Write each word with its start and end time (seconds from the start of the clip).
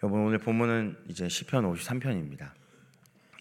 여러분 0.00 0.20
오늘 0.20 0.38
본문은 0.38 0.96
이제 1.08 1.28
시편 1.28 1.64
53편입니다. 1.72 2.50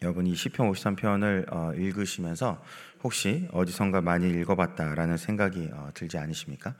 여러분 0.01 0.25
이 0.25 0.35
시편 0.35 0.71
53편을 0.71 1.53
어, 1.53 1.71
읽으시면서 1.75 2.63
혹시 3.03 3.47
어디선가 3.51 4.01
많이 4.01 4.27
읽어봤다라는 4.27 5.17
생각이 5.17 5.69
어, 5.71 5.91
들지 5.93 6.17
않으십니까? 6.17 6.73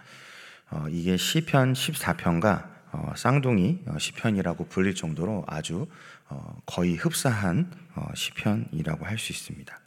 어, 0.72 0.88
이게 0.90 1.16
시편 1.16 1.74
14편과 1.74 2.70
어, 2.92 3.14
쌍둥이 3.16 3.84
어, 3.86 4.00
시편이라고 4.00 4.66
불릴 4.66 4.96
정도로 4.96 5.46
아주 5.46 5.86
어, 6.28 6.60
거의 6.66 6.96
흡사한 6.96 7.72
어, 7.94 8.08
시편이라고 8.16 9.06
할 9.06 9.20
수 9.20 9.32
있습니다. 9.32 9.80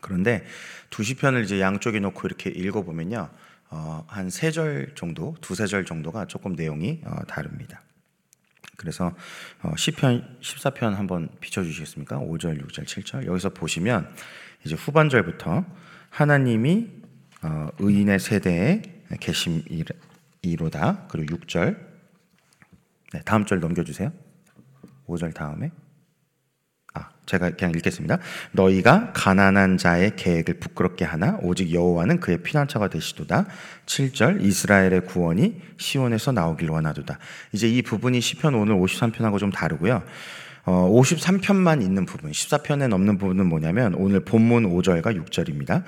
그런데 0.00 0.44
두 0.90 1.04
시편을 1.04 1.44
이제 1.44 1.60
양쪽에 1.60 2.00
놓고 2.00 2.26
이렇게 2.26 2.50
읽어보면요, 2.50 3.30
어, 3.70 4.04
한세 4.08 4.50
절 4.50 4.92
정도, 4.96 5.36
두세 5.40 5.66
절 5.66 5.84
정도가 5.84 6.26
조금 6.26 6.54
내용이 6.54 7.00
어, 7.04 7.24
다릅니다. 7.26 7.80
그래서 8.76 9.14
어, 9.62 9.72
시편 9.76 10.38
14편 10.40 10.94
한번 10.94 11.28
비춰 11.40 11.62
주시겠습니까? 11.62 12.18
5절, 12.18 12.64
6절, 12.66 12.84
7절 12.84 13.26
여기서 13.26 13.50
보시면 13.50 14.14
이제 14.64 14.74
후반절부터 14.74 15.64
하나님이 16.10 16.90
어, 17.42 17.68
의인의 17.78 18.18
세대에 18.18 18.82
계심이로다. 19.20 21.06
그리고 21.08 21.36
6절 21.36 21.76
네, 23.12 23.20
다음 23.24 23.44
절 23.44 23.60
넘겨 23.60 23.84
주세요. 23.84 24.12
5절 25.06 25.34
다음에 25.34 25.70
아, 25.70 25.83
제가 27.26 27.50
그냥 27.50 27.72
읽겠습니다. 27.74 28.18
너희가 28.52 29.12
가난한 29.14 29.78
자의 29.78 30.14
계획을 30.16 30.54
부끄럽게 30.54 31.04
하나 31.04 31.38
오직 31.42 31.72
여호와는 31.72 32.20
그의 32.20 32.38
피난처가 32.42 32.88
되시도다. 32.88 33.46
7절 33.86 34.42
이스라엘의 34.42 35.06
구원이 35.06 35.60
시온에서 35.78 36.32
나오길 36.32 36.70
원하도다. 36.70 37.18
이제 37.52 37.68
이 37.68 37.82
부분이 37.82 38.20
시편 38.20 38.54
오늘 38.54 38.76
53편하고 38.76 39.38
좀 39.38 39.50
다르고요. 39.50 40.02
어, 40.66 40.90
53편만 40.90 41.82
있는 41.82 42.06
부분, 42.06 42.30
14편에 42.30 42.88
넘는 42.88 43.18
부분은 43.18 43.46
뭐냐면 43.46 43.94
오늘 43.94 44.20
본문 44.20 44.70
5절과 44.70 45.24
6절입니다. 45.24 45.84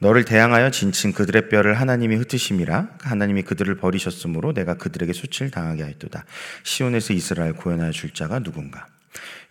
너를 0.00 0.24
대항하여 0.24 0.70
진친 0.70 1.12
그들의 1.12 1.48
뼈를 1.48 1.74
하나님이 1.74 2.16
흩으심이라 2.16 2.88
하나님이 3.00 3.42
그들을 3.42 3.74
버리셨으므로 3.76 4.52
내가 4.52 4.74
그들에게 4.74 5.12
수치를 5.12 5.50
당하게 5.50 5.82
하였도다. 5.82 6.24
시온에서 6.62 7.14
이스라엘 7.14 7.54
구원하여 7.54 7.90
줄 7.90 8.10
자가 8.10 8.38
누군가? 8.38 8.86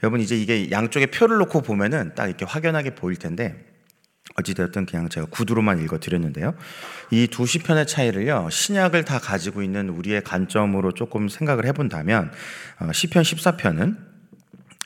여러분 0.03 0.19
이제 0.21 0.37
이게 0.37 0.69
양쪽에 0.71 1.07
표를 1.07 1.37
놓고 1.37 1.61
보면은 1.61 2.13
딱 2.15 2.27
이렇게 2.27 2.45
확연하게 2.45 2.95
보일 2.95 3.17
텐데 3.17 3.55
어찌되었든 4.35 4.85
그냥 4.85 5.09
제가 5.09 5.27
구두로만 5.29 5.81
읽어 5.83 5.99
드렸는데요. 5.99 6.53
이 7.11 7.27
두 7.27 7.45
시편의 7.45 7.87
차이를요, 7.87 8.49
신약을 8.51 9.05
다 9.05 9.19
가지고 9.19 9.63
있는 9.63 9.89
우리의 9.89 10.23
관점으로 10.23 10.91
조금 10.91 11.29
생각을 11.29 11.65
해본다면, 11.65 12.31
어, 12.79 12.91
시편 12.91 13.23
14편은 13.23 13.97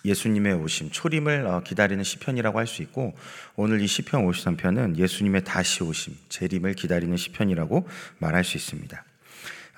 예수님의 0.05 0.53
오심, 0.53 0.91
초림을 0.91 1.45
어, 1.45 1.61
기다리는 1.63 2.03
시편이라고 2.03 2.59
할 2.59 2.67
수 2.67 2.81
있고, 2.83 3.15
오늘 3.55 3.81
이 3.81 3.87
시편 3.87 4.25
53편은 4.25 4.97
예수님의 4.97 5.43
다시 5.43 5.83
오심, 5.83 6.15
재림을 6.29 6.75
기다리는 6.75 7.17
시편이라고 7.17 7.87
말할 8.19 8.43
수 8.43 8.57
있습니다. 8.57 9.03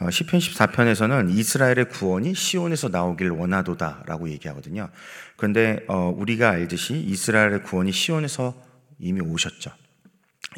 어, 0.03 0.11
시편 0.11 0.39
14편에서는 0.41 1.31
이스라엘의 1.31 1.87
구원이 1.89 2.35
시온에서 2.35 2.89
나오길 2.89 3.29
원하도다라고 3.29 4.29
얘기하거든요. 4.31 4.89
그런데 5.37 5.79
어, 5.87 6.13
우리가 6.15 6.49
알듯이 6.49 6.95
이스라엘의 6.95 7.63
구원이 7.63 7.93
시온에서 7.93 8.53
이미 8.99 9.21
오셨죠. 9.21 9.71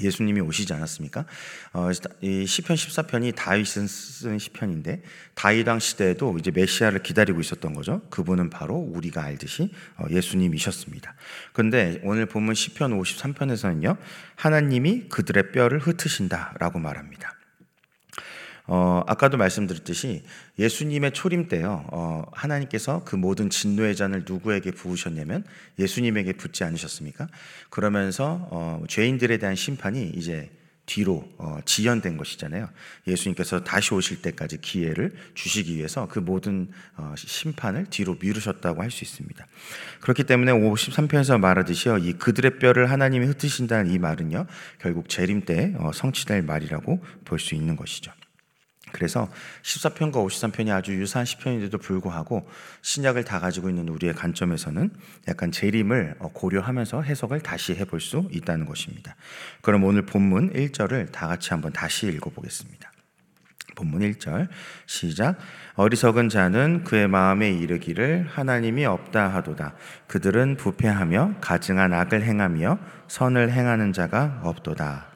예수님이 0.02 0.42
오시지 0.42 0.73
않았습니까? 0.73 1.26
어, 1.73 1.90
이 2.22 2.46
시편 2.46 2.76
14편이 2.76 3.36
다윗은 3.36 3.88
쓴 3.88 4.40
시편인데 4.40 5.04
다윗 5.36 5.68
왕 5.68 5.80
시대에도 5.80 6.36
이제 6.40 6.52
메시아를 6.52 7.04
기다리고 7.04 7.40
있었던 7.40 7.73
거죠. 7.73 8.02
그분은 8.10 8.50
바로 8.50 8.76
우리가 8.76 9.23
알듯이 9.23 9.72
어, 9.98 10.06
예수님이셨습니다. 10.10 11.14
그런데 11.54 12.02
오늘 12.04 12.26
본문 12.26 12.56
시편 12.56 13.00
53편에서는요. 13.00 13.98
하나님이 14.36 15.08
그들의 15.10 15.52
뼈를 15.52 15.80
흩으신다라고 15.80 16.80
말합니다. 16.80 17.36
어, 18.67 19.03
아까도 19.08 19.37
말씀드렸듯이 19.37 20.23
예수님의 20.58 21.11
초림 21.14 21.48
때요, 21.48 21.86
어, 21.92 22.23
하나님께서 22.31 23.03
그 23.05 23.15
모든 23.15 23.49
진노의 23.49 23.95
잔을 23.95 24.23
누구에게 24.27 24.71
부으셨냐면 24.71 25.43
예수님에게 25.77 26.33
붓지 26.33 26.64
않으셨습니까? 26.64 27.27
그러면서 27.70 28.48
어, 28.52 28.83
죄인들에 28.87 29.37
대한 29.37 29.55
심판이 29.55 30.11
이제 30.15 30.49
뒤로 30.87 31.27
어, 31.37 31.58
지연된 31.65 32.15
것이잖아요. 32.17 32.70
예수님께서 33.08 33.64
다시 33.64 33.93
오실 33.93 34.21
때까지 34.21 34.61
기회를 34.61 35.15
주시기 35.33 35.75
위해서 35.75 36.08
그 36.08 36.20
모든 36.20 36.70
어, 36.95 37.14
심판을 37.17 37.87
뒤로 37.89 38.17
미루셨다고 38.20 38.81
할 38.81 38.92
수 38.92 39.04
있습니다. 39.04 39.45
그렇기 40.02 40.23
때문에 40.25 40.52
53편에서 40.52 41.39
말하듯이요, 41.39 41.98
이 41.98 42.14
그들의 42.14 42.59
뼈를 42.59 42.92
하나님이 42.92 43.25
흩으신다는 43.25 43.92
이 43.92 43.98
말은요, 43.98 44.45
결국 44.80 45.09
재림 45.09 45.45
때 45.45 45.73
어, 45.80 45.92
성취될 45.92 46.43
말이라고 46.43 47.04
볼 47.25 47.39
수 47.39 47.55
있는 47.55 47.75
것이죠. 47.75 48.11
그래서 48.95 49.30
14편과 49.61 50.14
53편이 50.14 50.73
아주 50.73 50.94
유사한 50.95 51.26
시편인데도 51.26 51.78
불구하고 51.80 52.48
신약을 52.82 53.26
다 53.26 53.42
가지고 53.42 53.70
있는 53.70 53.89
우리의 53.89 54.14
관점에서는 54.14 54.89
약간 55.28 55.52
재림을 55.52 56.16
고려하면서 56.32 57.02
해석을 57.02 57.42
다시 57.42 57.76
해볼 57.76 58.00
수 58.00 58.30
있다는 58.32 58.66
것입니다. 58.66 59.17
그럼 59.61 59.84
오늘 59.84 60.05
본문 60.05 60.54
1절을 60.54 61.11
다 61.11 61.28
같이 61.28 61.50
한번 61.50 61.73
다시 61.73 62.08
읽어보겠습니다. 62.08 62.89
본문 63.76 64.00
1절 64.14 64.48
시작 64.86 65.38
어리석은 65.76 66.30
자는 66.30 66.86
그의 66.86 67.10
마음에 67.10 67.52
이르기를 67.52 68.26
하나님이 68.30 68.86
없다 68.86 69.28
하도다 69.28 69.76
그들은 70.08 70.55
부패하며 70.55 71.39
가증한 71.42 71.92
악을 71.92 72.23
행하며 72.23 72.80
선을 73.10 73.52
행하는 73.52 73.92
자가 73.92 74.39
없도다 74.44 75.08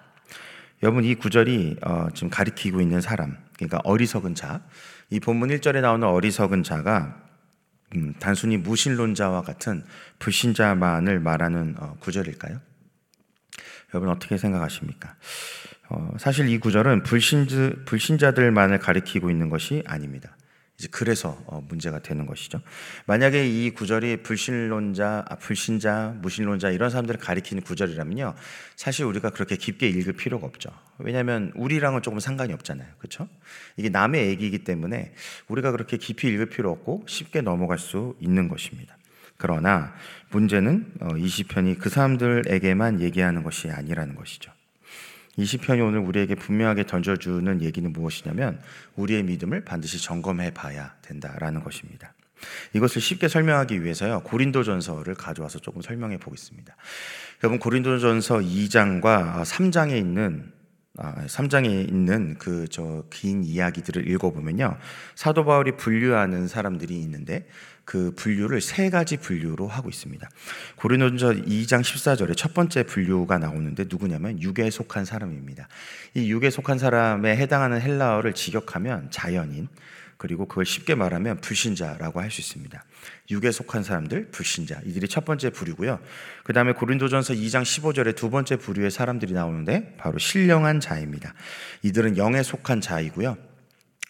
여러분 0.83 1.05
이 1.05 1.15
구절이 1.15 1.77
어, 1.81 2.07
지금 2.13 2.29
가리키고 2.29 2.81
있는 2.81 2.99
사람 2.99 3.37
그러니까 3.59 3.81
어리석은 3.83 4.35
자. 4.35 4.61
이 5.09 5.19
본문 5.19 5.49
1절에 5.49 5.81
나오는 5.81 6.07
어리석은 6.07 6.63
자가 6.63 7.21
음, 7.95 8.13
단순히 8.19 8.55
무신론자와 8.57 9.41
같은 9.41 9.83
불신자만을 10.19 11.19
말하는 11.19 11.75
어, 11.77 11.95
구절일까요? 11.99 12.61
여러분 13.93 14.09
어떻게 14.09 14.37
생각하십니까? 14.37 15.15
어, 15.89 16.11
사실 16.19 16.47
이 16.47 16.57
구절은 16.59 17.03
불신자, 17.03 17.83
불신자들만을 17.85 18.79
가리키고 18.79 19.29
있는 19.29 19.49
것이 19.49 19.83
아닙니다. 19.85 20.37
이제 20.79 20.87
그래서 20.89 21.37
어, 21.45 21.61
문제가 21.67 21.99
되는 21.99 22.25
것이죠. 22.25 22.61
만약에 23.05 23.45
이 23.47 23.69
구절이 23.71 24.23
불신론자, 24.23 25.25
아, 25.27 25.35
불신자, 25.35 26.15
무신론자 26.21 26.69
이런 26.69 26.89
사람들을 26.89 27.19
가리키는 27.19 27.63
구절이라면요, 27.63 28.33
사실 28.77 29.03
우리가 29.03 29.31
그렇게 29.31 29.57
깊게 29.57 29.89
읽을 29.89 30.13
필요가 30.13 30.47
없죠. 30.47 30.69
왜냐하면 30.97 31.51
우리랑은 31.55 32.01
조금 32.01 32.21
상관이 32.21 32.53
없잖아요, 32.53 32.87
그렇죠? 32.97 33.27
이게 33.75 33.89
남의 33.89 34.27
얘기이기 34.27 34.63
때문에 34.63 35.13
우리가 35.49 35.71
그렇게 35.71 35.97
깊이 35.97 36.29
읽을 36.29 36.45
필요 36.47 36.71
없고 36.71 37.03
쉽게 37.07 37.41
넘어갈 37.41 37.77
수 37.77 38.15
있는 38.21 38.47
것입니다. 38.47 38.97
그러나 39.35 39.93
문제는 40.31 40.93
어, 41.01 41.17
이 41.17 41.27
시편이 41.27 41.79
그 41.79 41.89
사람들에게만 41.89 43.01
얘기하는 43.01 43.43
것이 43.43 43.69
아니라는 43.69 44.15
것이죠. 44.15 44.51
이 45.39 45.45
시편이 45.45 45.79
오늘 45.79 45.99
우리에게 45.99 46.35
분명하게 46.35 46.85
던져주는 46.85 47.61
얘기는 47.61 47.93
무엇이냐면 47.93 48.59
우리의 48.97 49.23
믿음을 49.23 49.63
반드시 49.63 50.03
점검해 50.03 50.53
봐야 50.53 50.93
된다라는 51.01 51.63
것입니다. 51.63 52.13
이것을 52.73 53.01
쉽게 53.01 53.29
설명하기 53.29 53.81
위해서요 53.83 54.21
고린도전서를 54.23 55.15
가져와서 55.15 55.59
조금 55.59 55.81
설명해 55.81 56.17
보겠습니다. 56.17 56.75
여러분 57.41 57.57
고린도전서 57.59 58.39
2장과 58.39 59.43
3장에 59.43 59.97
있는 59.97 60.51
3장에 60.97 61.87
있는 61.87 62.37
그 62.37 62.67
저 62.67 63.05
긴 63.09 63.45
이야기들을 63.45 64.09
읽어보면요 64.09 64.77
사도 65.15 65.45
바울이 65.45 65.77
분류하는 65.77 66.49
사람들이 66.49 66.99
있는데 67.01 67.47
그 67.89 68.11
분류를 68.15 68.61
세 68.61 68.91
가지 68.91 69.17
분류로 69.17 69.67
하고 69.67 69.89
있습니다. 69.89 70.29
고린도전서 70.75 71.41
2장 71.45 71.81
14절에 71.81 72.37
첫 72.37 72.53
번째 72.53 72.83
분류가 72.83 73.39
나오는데 73.39 73.85
누구냐면 73.89 74.39
육에 74.39 74.69
속한 74.69 75.05
사람입니다. 75.05 75.67
이 76.13 76.31
육에 76.31 76.51
속한 76.51 76.77
사람에 76.77 77.35
해당하는 77.35 77.81
헬라어를 77.81 78.33
직역하면 78.33 79.09
자연인 79.09 79.69
그리고 80.17 80.45
그걸 80.45 80.67
쉽게 80.67 80.93
말하면 80.93 81.41
불신자라고 81.41 82.21
할 82.21 82.29
수 82.29 82.41
있습니다. 82.41 82.83
육에 83.31 83.49
속한 83.49 83.81
사람들, 83.81 84.29
불신자. 84.29 84.81
이들이 84.85 85.07
첫 85.07 85.25
번째 85.25 85.49
부류고요. 85.49 85.99
그 86.43 86.53
다음에 86.53 86.73
고린도전서 86.73 87.33
2장 87.33 87.63
15절에 87.63 88.15
두 88.15 88.29
번째 88.29 88.57
부류의 88.57 88.91
사람들이 88.91 89.33
나오는데 89.33 89.95
바로 89.97 90.19
신령한 90.19 90.79
자입니다. 90.79 91.33
이들은 91.81 92.17
영에 92.17 92.43
속한 92.43 92.81
자이고요. 92.81 93.48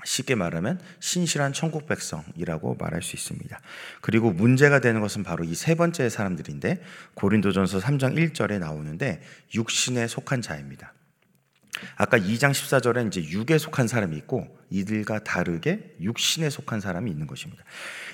쉽게 0.04 0.36
말하면 0.36 0.80
신실한 1.00 1.54
천국 1.54 1.88
백성이라고 1.88 2.76
말할 2.80 3.02
수 3.02 3.16
있습니다. 3.16 3.60
그리고 4.02 4.32
문제가 4.32 4.80
되는 4.80 5.02
것은 5.02 5.24
바로 5.24 5.44
이 5.44 5.60
세 5.60 5.76
번째 5.76 6.08
사람들인데 6.10 6.82
고린도전서 7.16 7.80
3장 7.80 8.16
1절에 8.16 8.60
나오는데 8.60 9.22
육신에 9.54 10.08
속한 10.08 10.42
자입니다. 10.42 10.94
아까 11.98 12.18
2장 12.18 12.52
14절에 12.52 13.08
이제 13.08 13.22
육에 13.24 13.58
속한 13.58 13.88
사람이 13.88 14.16
있고 14.18 14.48
이들과 14.70 15.20
다르게 15.24 15.96
육신에 16.02 16.50
속한 16.50 16.80
사람이 16.80 17.12
있는 17.12 17.28
것입니다. 17.28 17.64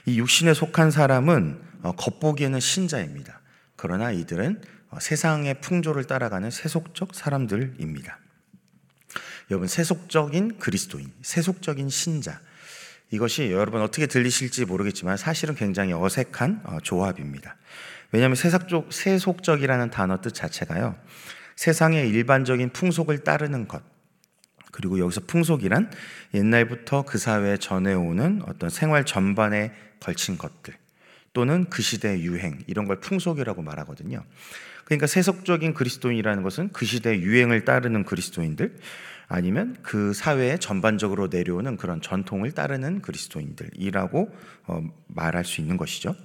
이 0.05 0.19
육신에 0.19 0.53
속한 0.53 0.91
사람은 0.91 1.61
어, 1.83 1.91
겉보기에는 1.93 2.59
신자입니다. 2.59 3.41
그러나 3.75 4.11
이들은 4.11 4.61
어, 4.89 4.99
세상의 4.99 5.61
풍조를 5.61 6.05
따라가는 6.05 6.49
세속적 6.49 7.13
사람들입니다. 7.13 8.19
여러분 9.51 9.68
세속적인 9.68 10.57
그리스도인, 10.59 11.12
세속적인 11.21 11.89
신자 11.89 12.39
이것이 13.12 13.51
여러분 13.51 13.81
어떻게 13.81 14.07
들리실지 14.07 14.65
모르겠지만 14.65 15.18
사실은 15.18 15.56
굉장히 15.56 15.94
어색한 15.94 16.62
어, 16.63 16.77
조합입니다. 16.81 17.56
왜냐하면 18.12 18.36
세속적, 18.36 18.92
세속적이라는 18.92 19.89
단어 19.92 20.21
뜻 20.21 20.33
자체가요. 20.33 20.95
세상의 21.56 22.09
일반적인 22.09 22.71
풍속을 22.71 23.24
따르는 23.24 23.68
것. 23.68 23.83
그리고 24.71 25.00
여기서 25.00 25.21
풍속이란 25.21 25.91
옛날부터 26.33 27.03
그 27.03 27.18
사회에 27.18 27.57
전해오는 27.57 28.41
어떤 28.48 28.69
생활 28.69 29.06
전반에 29.06 29.71
걸친 30.01 30.38
것들 30.38 30.74
또는 31.33 31.65
그 31.69 31.81
시대의 31.81 32.24
유행 32.24 32.59
이런 32.68 32.86
걸 32.86 33.00
풍속이라고 33.00 33.62
말하거든요. 33.62 34.24
그러니까 34.83 35.07
세속적인 35.07 35.74
그리스도인이라는 35.74 36.44
것은 36.44 36.69
그 36.74 36.86
시대의 36.86 37.21
유행을 37.21 37.65
따르는 37.65 38.03
그리스도인들 38.03 38.77
아니면 39.27 39.75
그 39.81 40.13
사회에 40.13 40.57
전반적으로 40.57 41.27
내려오는 41.27 41.77
그런 41.77 42.01
전통을 42.01 42.51
따르는 42.51 43.01
그리스도인들이라고 43.01 44.36
어, 44.68 44.83
말할 45.07 45.45
수 45.45 45.62
있는 45.62 45.77
것이죠. 45.77 46.16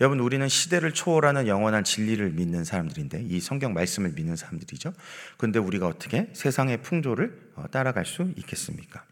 여러분 0.00 0.18
우리는 0.20 0.46
시대를 0.48 0.92
초월하는 0.92 1.46
영원한 1.46 1.84
진리를 1.84 2.30
믿는 2.30 2.64
사람들인데 2.64 3.26
이 3.28 3.40
성경 3.40 3.74
말씀을 3.74 4.10
믿는 4.10 4.36
사람들이죠. 4.36 4.92
근데 5.38 5.58
우리가 5.58 5.86
어떻게 5.86 6.30
세상의 6.32 6.82
풍조를 6.82 7.52
어, 7.54 7.64
따라갈 7.70 8.04
수 8.04 8.32
있겠습니까? 8.36 9.04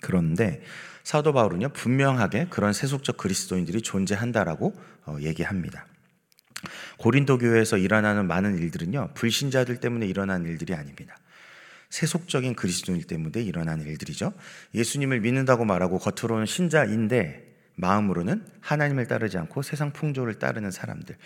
그런데 0.00 0.62
사도 1.02 1.32
바울은요 1.32 1.70
분명하게 1.70 2.46
그런 2.50 2.72
세속적 2.72 3.16
그리스도인들이 3.16 3.82
존재한다라고 3.82 4.74
어, 5.06 5.16
얘기합니다. 5.20 5.86
고린도 6.98 7.38
교회에서 7.38 7.76
일어나는 7.76 8.26
많은 8.26 8.58
일들은요 8.58 9.10
불신자들 9.14 9.80
때문에 9.80 10.06
일어난 10.06 10.44
일들이 10.44 10.74
아닙니다. 10.74 11.16
세속적인 11.90 12.54
그리스도인 12.54 13.02
때문에 13.02 13.42
일어난 13.42 13.80
일들이죠. 13.80 14.32
예수님을 14.74 15.20
믿는다고 15.20 15.64
말하고 15.64 15.98
겉으로는 15.98 16.46
신자인데 16.46 17.46
마음으로는 17.76 18.44
하나님을 18.60 19.06
따르지 19.06 19.38
않고 19.38 19.62
세상 19.62 19.92
풍조를 19.92 20.34
따르는 20.34 20.70
사람들. 20.70 21.16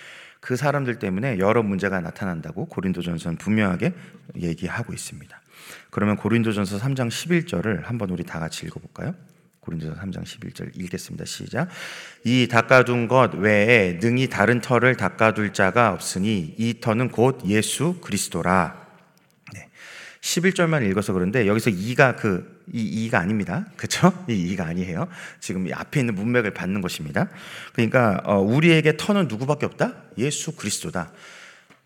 그 0.41 0.57
사람들 0.57 0.99
때문에 0.99 1.39
여러 1.39 1.63
문제가 1.63 2.01
나타난다고 2.01 2.67
고린도전서는 2.67 3.39
분명하게 3.39 3.93
얘기하고 4.37 4.93
있습니다. 4.93 5.41
그러면 5.91 6.17
고린도전서 6.17 6.79
3장 6.79 7.09
11절을 7.09 7.85
한번 7.85 8.11
우리 8.11 8.25
다 8.25 8.41
같이 8.41 8.67
읽어 8.67 8.81
볼까요? 8.81 9.15
고린도서 9.61 9.95
3장 9.95 10.25
11절 10.25 10.77
읽겠습니다. 10.77 11.25
시작. 11.27 11.69
이 12.25 12.49
닦아둔 12.51 13.09
것 13.09 13.35
외에 13.35 13.99
능히 14.01 14.29
다른 14.29 14.61
터를 14.61 14.97
닦아둘 14.97 15.53
자가 15.53 15.93
없으니 15.93 16.55
이 16.59 16.81
터는 16.81 17.11
곧 17.11 17.43
예수 17.47 18.01
그리스도라. 18.01 18.80
11절만 20.21 20.89
읽어서 20.91 21.13
그런데 21.13 21.47
여기서 21.47 21.71
2가 21.71 22.17
그, 22.17 22.63
이 22.73 23.09
2가 23.09 23.15
아닙니다. 23.15 23.67
그쵸? 23.77 24.13
이 24.29 24.55
2가 24.55 24.67
아니에요. 24.67 25.09
지금 25.41 25.67
앞에 25.73 26.01
있는 26.01 26.15
문맥을 26.15 26.53
받는 26.53 26.83
것입니다. 26.83 27.29
그러니까, 27.73 28.21
어, 28.25 28.39
우리에게 28.39 28.97
터는 28.97 29.29
누구밖에 29.29 29.67
없다? 29.67 29.95
예수 30.19 30.55
그리스도다. 30.55 31.13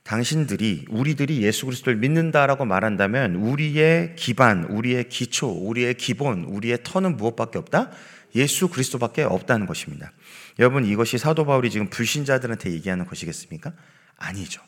당신들이, 0.03 0.85
우리들이 0.91 1.43
예수 1.43 1.65
그리스도를 1.65 1.99
믿는다라고 1.99 2.65
말한다면 2.65 3.37
우리의 3.37 4.17
기반, 4.17 4.65
우리의 4.65 5.09
기초, 5.09 5.49
우리의 5.49 5.95
기본, 5.95 6.45
우리의 6.45 6.79
터는 6.83 7.17
무엇밖에 7.17 7.59
없다? 7.59 7.91
예수 8.35 8.69
그리스도밖에 8.69 9.23
없다는 9.23 9.67
것입니다. 9.67 10.13
여러분, 10.59 10.85
이것이 10.85 11.19
사도 11.19 11.47
바울이 11.47 11.71
지금 11.71 11.89
불신자들한테 11.89 12.73
얘기하는 12.73 13.07
것이겠습니까? 13.07 13.73
아니죠. 14.17 14.61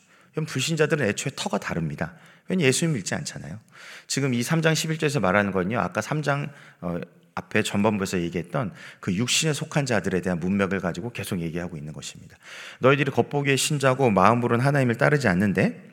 불신자들은 0.45 1.07
애초에 1.07 1.31
터가 1.35 1.57
다릅니다. 1.57 2.13
왜냐 2.47 2.65
예수님 2.65 2.95
믿지 2.95 3.15
않잖아요. 3.15 3.59
지금 4.07 4.33
이 4.33 4.41
3장 4.41 4.73
11절에서 4.73 5.19
말하는 5.19 5.51
건요. 5.51 5.79
아까 5.79 6.01
3장 6.01 6.49
어, 6.81 6.99
앞에 7.35 7.61
전반부에서 7.61 8.19
얘기했던 8.21 8.73
그 8.99 9.13
육신에 9.13 9.53
속한 9.53 9.85
자들에 9.85 10.21
대한 10.21 10.39
문맥을 10.39 10.79
가지고 10.79 11.11
계속 11.11 11.39
얘기하고 11.39 11.77
있는 11.77 11.93
것입니다. 11.93 12.35
너희들이 12.79 13.11
겉보기에 13.11 13.55
신자고 13.55 14.09
마음으로는 14.09 14.65
하나님을 14.65 14.95
따르지 14.95 15.27
않는데 15.27 15.87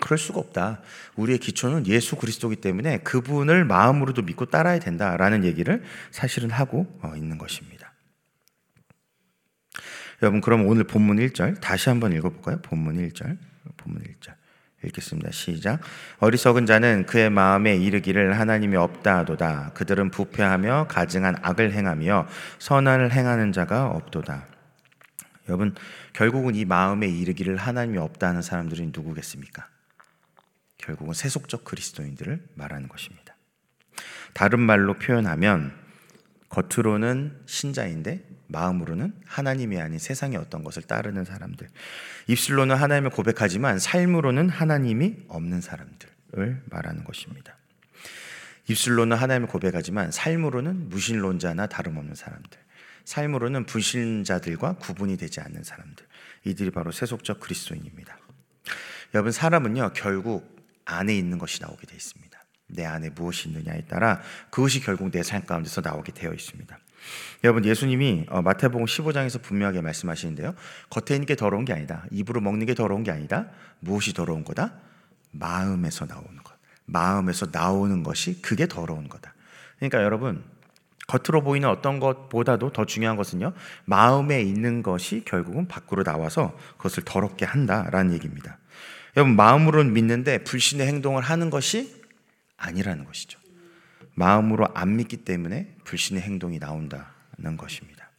그럴 0.00 0.18
수가 0.18 0.40
없다. 0.40 0.80
우리의 1.16 1.38
기초는 1.38 1.86
예수 1.86 2.16
그리스도기 2.16 2.56
때문에 2.56 2.98
그분을 2.98 3.66
마음으로도 3.66 4.22
믿고 4.22 4.46
따라야 4.46 4.78
된다라는 4.78 5.44
얘기를 5.44 5.82
사실은 6.10 6.50
하고 6.50 6.86
어, 7.02 7.12
있는 7.14 7.36
것입니다. 7.36 7.92
여러분 10.22 10.40
그럼 10.40 10.66
오늘 10.66 10.84
본문 10.84 11.16
1절 11.18 11.60
다시 11.60 11.88
한번 11.88 12.12
읽어볼까요? 12.12 12.60
본문 12.62 12.96
1절 13.08 13.38
본문 13.76 14.02
1절 14.02 14.34
읽겠습니다. 14.84 15.30
시작. 15.30 15.80
어리석은 16.18 16.66
자는 16.66 17.04
그의 17.06 17.30
마음에 17.30 17.76
이르기를 17.76 18.38
하나님이 18.38 18.76
없다도다. 18.76 19.72
그들은 19.74 20.10
부패하며 20.10 20.86
가증한 20.88 21.36
악을 21.42 21.72
행하며 21.72 22.26
선을 22.58 23.12
행하는 23.12 23.52
자가 23.52 23.88
없도다. 23.88 24.46
여러분, 25.48 25.74
결국은 26.12 26.54
이 26.54 26.64
마음에 26.64 27.08
이르기를 27.08 27.56
하나님이 27.56 27.98
없다는 27.98 28.40
사람들이 28.40 28.86
누구겠습니까? 28.86 29.68
결국은 30.78 31.12
세속적 31.12 31.64
그리스도인들을 31.64 32.42
말하는 32.54 32.88
것입니다. 32.88 33.36
다른 34.32 34.60
말로 34.60 34.94
표현하면 34.94 35.74
겉으로는 36.48 37.42
신자인데 37.46 38.24
마음으로는 38.50 39.14
하나님이 39.26 39.80
아닌 39.80 39.98
세상의 39.98 40.36
어떤 40.38 40.64
것을 40.64 40.82
따르는 40.82 41.24
사람들. 41.24 41.68
입술로는 42.26 42.76
하나님을 42.76 43.10
고백하지만 43.10 43.78
삶으로는 43.78 44.48
하나님이 44.48 45.16
없는 45.28 45.60
사람들을 45.60 46.62
말하는 46.66 47.04
것입니다. 47.04 47.56
입술로는 48.68 49.16
하나님을 49.16 49.48
고백하지만 49.48 50.10
삶으로는 50.10 50.88
무신론자나 50.88 51.66
다름없는 51.66 52.14
사람들. 52.14 52.58
삶으로는 53.04 53.66
불신자들과 53.66 54.74
구분이 54.74 55.16
되지 55.16 55.40
않는 55.40 55.64
사람들. 55.64 56.06
이들이 56.44 56.70
바로 56.70 56.92
세속적 56.92 57.40
그리스도인입니다. 57.40 58.18
여러분 59.14 59.32
사람은요 59.32 59.92
결국 59.94 60.56
안에 60.84 61.16
있는 61.16 61.38
것이 61.38 61.60
나오게 61.60 61.86
되어 61.86 61.96
있습니다. 61.96 62.38
내 62.68 62.84
안에 62.84 63.10
무엇이 63.10 63.48
있느냐에 63.48 63.82
따라 63.86 64.20
그것이 64.50 64.80
결국 64.80 65.10
내 65.10 65.22
삶 65.22 65.44
가운데서 65.44 65.80
나오게 65.80 66.12
되어 66.12 66.32
있습니다. 66.32 66.78
여러분 67.44 67.64
예수님이 67.64 68.26
어, 68.28 68.42
마태복음 68.42 68.84
15장에서 68.84 69.42
분명하게 69.42 69.80
말씀하시는데요. 69.80 70.54
겉에 70.90 71.16
있는 71.16 71.26
게 71.26 71.36
더러운 71.36 71.64
게 71.64 71.72
아니다. 71.72 72.04
입으로 72.10 72.40
먹는 72.40 72.66
게 72.66 72.74
더러운 72.74 73.02
게 73.02 73.10
아니다. 73.10 73.46
무엇이 73.80 74.12
더러운 74.12 74.44
거다? 74.44 74.72
마음에서 75.30 76.06
나오는 76.06 76.36
것. 76.42 76.54
마음에서 76.84 77.46
나오는 77.50 78.02
것이 78.02 78.42
그게 78.42 78.66
더러운 78.66 79.08
거다. 79.08 79.34
그러니까 79.78 80.02
여러분 80.02 80.44
겉으로 81.06 81.42
보이는 81.42 81.68
어떤 81.68 81.98
것보다도 81.98 82.72
더 82.72 82.84
중요한 82.84 83.16
것은요. 83.16 83.52
마음에 83.84 84.42
있는 84.42 84.82
것이 84.82 85.24
결국은 85.24 85.66
밖으로 85.66 86.04
나와서 86.04 86.56
그것을 86.76 87.04
더럽게 87.04 87.44
한다라는 87.44 88.12
얘기입니다. 88.14 88.58
여러분 89.16 89.34
마음으로는 89.34 89.92
믿는데 89.92 90.44
불신의 90.44 90.86
행동을 90.86 91.22
하는 91.22 91.50
것이 91.50 92.00
아니라는 92.56 93.04
것이죠. 93.04 93.39
마음으로 94.14 94.68
안 94.74 94.96
믿기 94.96 95.18
때문에 95.18 95.76
불신의 95.84 96.22
행동이 96.22 96.58
나온다는 96.58 97.56
것입니다. 97.56 98.10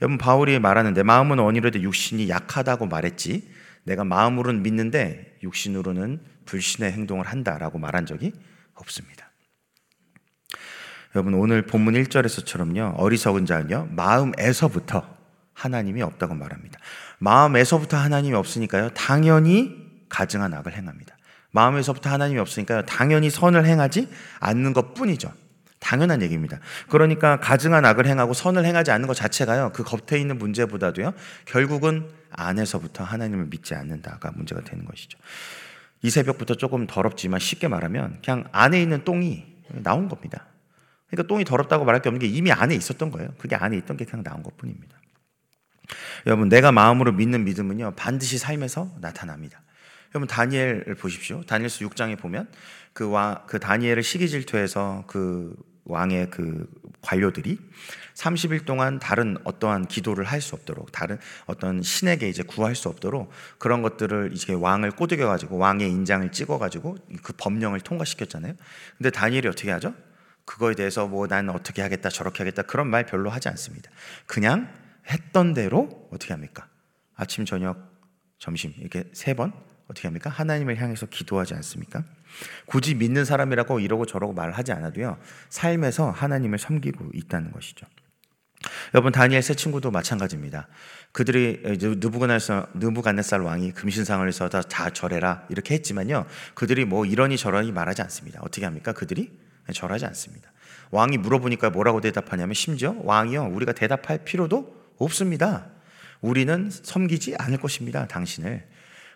여러분 0.00 0.18
바울이 0.18 0.58
말하는 0.58 0.94
데 0.94 1.02
마음은 1.02 1.38
원이로도 1.38 1.82
육신이 1.82 2.28
약하다고 2.28 2.86
말했지 2.86 3.50
내가 3.84 4.04
마음으로는 4.04 4.62
믿는데 4.62 5.38
육신으로는 5.42 6.20
불신의 6.44 6.92
행동을 6.92 7.26
한다라고 7.26 7.78
말한 7.78 8.06
적이 8.06 8.32
없습니다. 8.74 9.28
여러분 11.14 11.34
오늘 11.34 11.62
본문 11.62 11.94
1절에서처럼요. 11.94 12.94
어리석은 12.96 13.46
자는요. 13.46 13.88
마음에서부터 13.92 15.16
하나님이 15.54 16.02
없다고 16.02 16.34
말합니다. 16.34 16.78
마음에서부터 17.18 17.96
하나님이 17.96 18.34
없으니까요. 18.34 18.90
당연히 18.90 19.88
가증한 20.08 20.54
악을 20.54 20.74
행합니다. 20.74 21.17
마음에서부터 21.50 22.10
하나님이 22.10 22.38
없으니까 22.40 22.84
당연히 22.84 23.30
선을 23.30 23.64
행하지 23.64 24.08
않는 24.40 24.72
것 24.72 24.94
뿐이죠. 24.94 25.32
당연한 25.80 26.22
얘기입니다. 26.22 26.58
그러니까 26.88 27.38
가증한 27.40 27.84
악을 27.84 28.06
행하고 28.06 28.34
선을 28.34 28.64
행하지 28.64 28.90
않는 28.90 29.06
것 29.06 29.14
자체가요, 29.14 29.70
그 29.72 29.84
겉에 29.84 30.20
있는 30.20 30.38
문제보다도요, 30.38 31.14
결국은 31.44 32.10
안에서부터 32.30 33.04
하나님을 33.04 33.46
믿지 33.46 33.74
않는다가 33.74 34.32
문제가 34.32 34.62
되는 34.62 34.84
것이죠. 34.84 35.18
이 36.02 36.10
새벽부터 36.10 36.54
조금 36.54 36.86
더럽지만 36.86 37.40
쉽게 37.40 37.68
말하면 37.68 38.20
그냥 38.24 38.44
안에 38.52 38.80
있는 38.80 39.04
똥이 39.04 39.44
나온 39.82 40.08
겁니다. 40.08 40.46
그러니까 41.08 41.28
똥이 41.28 41.44
더럽다고 41.44 41.84
말할 41.84 42.02
게 42.02 42.08
없는 42.08 42.20
게 42.20 42.26
이미 42.26 42.52
안에 42.52 42.74
있었던 42.74 43.10
거예요. 43.10 43.30
그게 43.38 43.56
안에 43.56 43.76
있던 43.78 43.96
게 43.96 44.04
그냥 44.04 44.22
나온 44.22 44.42
것 44.42 44.56
뿐입니다. 44.56 44.96
여러분, 46.26 46.48
내가 46.48 46.70
마음으로 46.70 47.12
믿는 47.12 47.44
믿음은요, 47.44 47.94
반드시 47.96 48.36
삶에서 48.36 48.94
나타납니다. 49.00 49.62
여러분 50.14 50.26
다니엘을 50.26 50.94
보십시오. 50.94 51.42
다니엘서 51.42 51.84
6장에 51.86 52.18
보면 52.18 52.48
그, 52.92 53.08
왕, 53.10 53.44
그 53.46 53.58
다니엘을 53.58 54.02
시기 54.02 54.28
질투해서 54.28 55.04
그 55.06 55.54
왕의 55.84 56.30
그 56.30 56.68
관료들이 57.00 57.58
30일 58.14 58.64
동안 58.66 58.98
다른 58.98 59.36
어떠한 59.44 59.86
기도를 59.86 60.24
할 60.24 60.40
수 60.40 60.54
없도록 60.54 60.92
다른 60.92 61.18
어떤 61.46 61.82
신에게 61.82 62.28
이제 62.28 62.42
구할 62.42 62.74
수 62.74 62.88
없도록 62.88 63.30
그런 63.58 63.80
것들을 63.82 64.30
이제 64.32 64.52
왕을 64.52 64.92
꼬드겨 64.92 65.26
가지고 65.26 65.56
왕의 65.58 65.88
인장을 65.90 66.30
찍어 66.32 66.58
가지고 66.58 66.96
그 67.22 67.32
법령을 67.36 67.80
통과시켰잖아요. 67.80 68.54
근데 68.96 69.10
다니엘이 69.10 69.48
어떻게 69.48 69.70
하죠? 69.70 69.94
그거에 70.44 70.74
대해서 70.74 71.06
뭐 71.06 71.26
난 71.26 71.48
어떻게 71.50 71.82
하겠다 71.82 72.08
저렇게 72.08 72.38
하겠다 72.38 72.62
그런 72.62 72.88
말 72.88 73.04
별로 73.06 73.30
하지 73.30 73.48
않습니다. 73.48 73.90
그냥 74.26 74.72
했던 75.10 75.54
대로 75.54 76.08
어떻게 76.12 76.32
합니까? 76.34 76.66
아침 77.14 77.44
저녁 77.44 77.76
점심 78.38 78.72
이렇게 78.78 79.04
세 79.12 79.34
번 79.34 79.52
어떻게 79.88 80.06
합니까? 80.06 80.30
하나님을 80.30 80.80
향해서 80.80 81.06
기도하지 81.06 81.54
않습니까? 81.54 82.04
굳이 82.66 82.94
믿는 82.94 83.24
사람이라고 83.24 83.80
이러고 83.80 84.06
저러고 84.06 84.34
말하지 84.34 84.72
않아도요. 84.72 85.18
삶에서 85.48 86.10
하나님을 86.10 86.58
섬기고 86.58 87.10
있다는 87.14 87.52
것이죠. 87.52 87.86
여러분 88.94 89.12
다니엘 89.12 89.42
세 89.42 89.54
친구도 89.54 89.90
마찬가지입니다. 89.90 90.68
그들이 91.12 91.60
느부갓네살 91.64 92.66
느부갓네살 92.74 93.40
왕이 93.40 93.72
금신상을 93.72 94.26
해서 94.26 94.48
다, 94.48 94.62
다 94.62 94.90
절해라 94.90 95.46
이렇게 95.48 95.74
했지만요. 95.74 96.26
그들이 96.54 96.84
뭐 96.84 97.06
이러니 97.06 97.36
저러니 97.36 97.72
말하지 97.72 98.02
않습니다. 98.02 98.40
어떻게 98.42 98.66
합니까? 98.66 98.92
그들이 98.92 99.30
절하지 99.72 100.06
않습니다. 100.06 100.52
왕이 100.90 101.18
물어보니까 101.18 101.70
뭐라고 101.70 102.00
대답하냐면 102.00 102.54
심지어 102.54 102.94
왕이요 102.98 103.50
우리가 103.52 103.72
대답할 103.72 104.24
필요도 104.24 104.76
없습니다. 104.98 105.66
우리는 106.20 106.70
섬기지 106.70 107.36
않을 107.38 107.58
것입니다. 107.58 108.06
당신을 108.08 108.66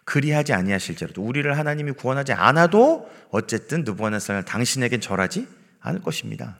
그리하지 0.04 0.52
아니하실지라도 0.52 1.22
우리를 1.22 1.56
하나님이 1.56 1.92
구원하지 1.92 2.32
않아도 2.32 3.10
어쨌든 3.30 3.84
느부갓네살 3.84 4.44
당신에겐 4.44 5.00
절하지 5.00 5.46
않을 5.80 6.02
것입니다. 6.02 6.58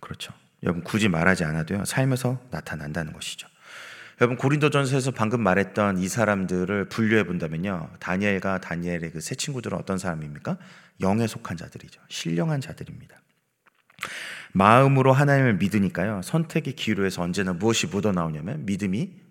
그렇죠. 0.00 0.32
여러분 0.62 0.82
굳이 0.82 1.08
말하지 1.08 1.44
않아도요 1.44 1.84
삶에서 1.84 2.40
나타난다는 2.50 3.12
것이죠. 3.12 3.48
여러분 4.20 4.36
고린도전서에서 4.38 5.10
방금 5.10 5.42
말했던 5.42 5.98
이 5.98 6.08
사람들을 6.08 6.88
분류해 6.88 7.24
본다면요 7.24 7.90
다니엘과 7.98 8.60
다니엘의 8.60 9.10
그 9.10 9.20
세 9.20 9.34
친구들은 9.34 9.76
어떤 9.76 9.98
사람입니까? 9.98 10.56
영에 11.00 11.26
속한 11.26 11.56
자들이죠. 11.56 12.00
신령한 12.08 12.60
자들입니다. 12.60 13.16
마음으로 14.52 15.12
하나님을 15.12 15.54
믿으니까요 15.54 16.22
선택의 16.22 16.74
기로에서 16.74 17.22
언제나 17.22 17.52
무엇이 17.52 17.88
묻어 17.88 18.12
나오냐면 18.12 18.64
믿음이 18.64 19.23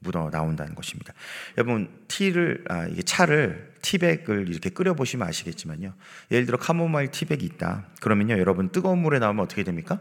묻어 0.00 0.30
나온다는 0.30 0.74
것입니다. 0.74 1.12
여러분 1.56 2.04
티를 2.08 2.64
아, 2.68 2.86
이게 2.86 3.02
차를 3.02 3.74
티백을 3.82 4.48
이렇게 4.48 4.70
끓여 4.70 4.94
보시면 4.94 5.26
아시겠지만요. 5.26 5.94
예를 6.30 6.46
들어 6.46 6.58
카모마일 6.58 7.10
티백이 7.10 7.44
있다. 7.44 7.86
그러면요, 8.00 8.38
여러분 8.38 8.70
뜨거운 8.70 8.98
물에 8.98 9.18
나오면 9.18 9.44
어떻게 9.44 9.64
됩니까? 9.64 10.00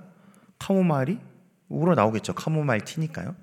카모마일이 0.60 1.20
우러 1.70 1.96
나오겠죠. 1.96 2.34
카모마일 2.34 2.82
티니까요. 2.82 3.36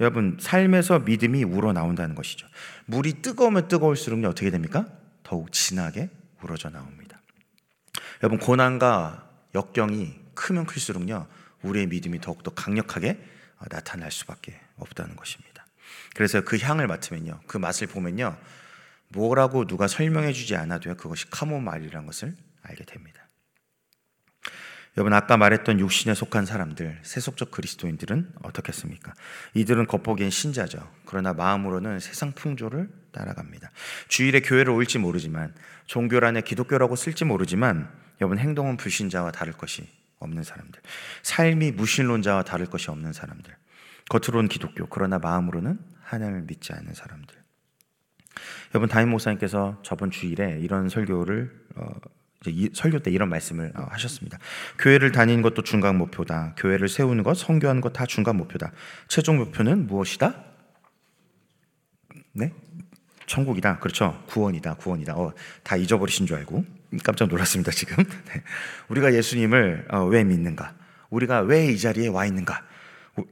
여러분 0.00 0.36
삶에서 0.40 1.00
믿음이 1.00 1.44
우러 1.44 1.72
나온다는 1.72 2.14
것이죠. 2.14 2.46
물이 2.86 3.22
뜨거우면 3.22 3.68
뜨거울수록 3.68 4.24
어떻게 4.24 4.50
됩니까? 4.50 4.86
더욱 5.22 5.52
진하게 5.52 6.10
우러져 6.42 6.70
나옵니다. 6.70 7.20
여러분 8.22 8.38
고난과 8.38 9.28
역경이 9.54 10.14
크면 10.34 10.66
클수록요 10.66 11.26
우리의 11.62 11.86
믿음이 11.86 12.20
더욱더 12.20 12.50
강력하게 12.50 13.18
나타날 13.70 14.10
수밖에 14.10 14.58
없다는 14.76 15.14
것입니다. 15.14 15.51
그래서 16.14 16.42
그 16.42 16.58
향을 16.58 16.86
맡으면요, 16.86 17.40
그 17.46 17.58
맛을 17.58 17.86
보면요, 17.86 18.36
뭐라고 19.08 19.66
누가 19.66 19.88
설명해 19.88 20.32
주지 20.32 20.56
않아도요, 20.56 20.96
그것이 20.96 21.28
카모마일이라는 21.30 22.06
것을 22.06 22.36
알게 22.62 22.84
됩니다. 22.84 23.22
여러분 24.98 25.14
아까 25.14 25.38
말했던 25.38 25.80
육신에 25.80 26.14
속한 26.14 26.44
사람들, 26.44 27.00
세속적 27.02 27.50
그리스도인들은 27.50 28.32
어떻겠습니까? 28.42 29.14
이들은 29.54 29.86
겉보기엔 29.86 30.28
신자죠. 30.28 30.86
그러나 31.06 31.32
마음으로는 31.32 31.98
세상 31.98 32.32
풍조를 32.32 32.90
따라갑니다. 33.10 33.70
주일에 34.08 34.40
교회를 34.40 34.70
올지 34.70 34.98
모르지만 34.98 35.54
종교란에 35.86 36.42
기독교라고 36.42 36.96
쓸지 36.96 37.24
모르지만 37.24 37.90
여러분 38.20 38.38
행동은 38.38 38.76
불신자와 38.76 39.32
다를 39.32 39.54
것이 39.54 39.88
없는 40.18 40.44
사람들. 40.44 40.80
삶이 41.22 41.72
무신론자와 41.72 42.42
다를 42.44 42.66
것이 42.66 42.90
없는 42.90 43.14
사람들. 43.14 43.56
겉으로는 44.08 44.48
기독교 44.48 44.86
그러나 44.86 45.18
마음으로는 45.18 45.78
하나님을 46.02 46.42
믿지 46.42 46.72
않는 46.72 46.94
사람들. 46.94 47.36
여러분 48.74 48.88
다임 48.88 49.10
목사님께서 49.10 49.78
저번 49.82 50.10
주일에 50.10 50.58
이런 50.60 50.88
설교를 50.88 51.52
어, 51.76 51.86
이제 52.46 52.70
설교 52.74 53.00
때 53.00 53.10
이런 53.10 53.28
말씀을 53.28 53.72
어, 53.76 53.86
하셨습니다. 53.90 54.38
교회를 54.78 55.12
다니는 55.12 55.42
것도 55.42 55.62
중간 55.62 55.96
목표다. 55.96 56.54
교회를 56.56 56.88
세우는 56.88 57.22
것, 57.22 57.34
성교하는 57.36 57.80
것 57.80 57.92
다 57.92 58.06
중간 58.06 58.36
목표다. 58.36 58.72
최종 59.08 59.36
목표는 59.38 59.86
무엇이다? 59.86 60.44
네? 62.32 62.52
천국이다. 63.26 63.78
그렇죠. 63.78 64.22
구원이다. 64.28 64.74
구원이다. 64.74 65.14
어, 65.16 65.32
다 65.62 65.76
잊어버리신 65.76 66.26
줄 66.26 66.36
알고 66.38 66.64
깜짝 67.04 67.28
놀랐습니다. 67.28 67.70
지금 67.70 67.96
네. 68.26 68.42
우리가 68.88 69.14
예수님을 69.14 69.88
어, 69.90 70.04
왜 70.04 70.24
믿는가? 70.24 70.74
우리가 71.10 71.40
왜 71.40 71.70
이 71.72 71.78
자리에 71.78 72.08
와 72.08 72.24
있는가? 72.26 72.64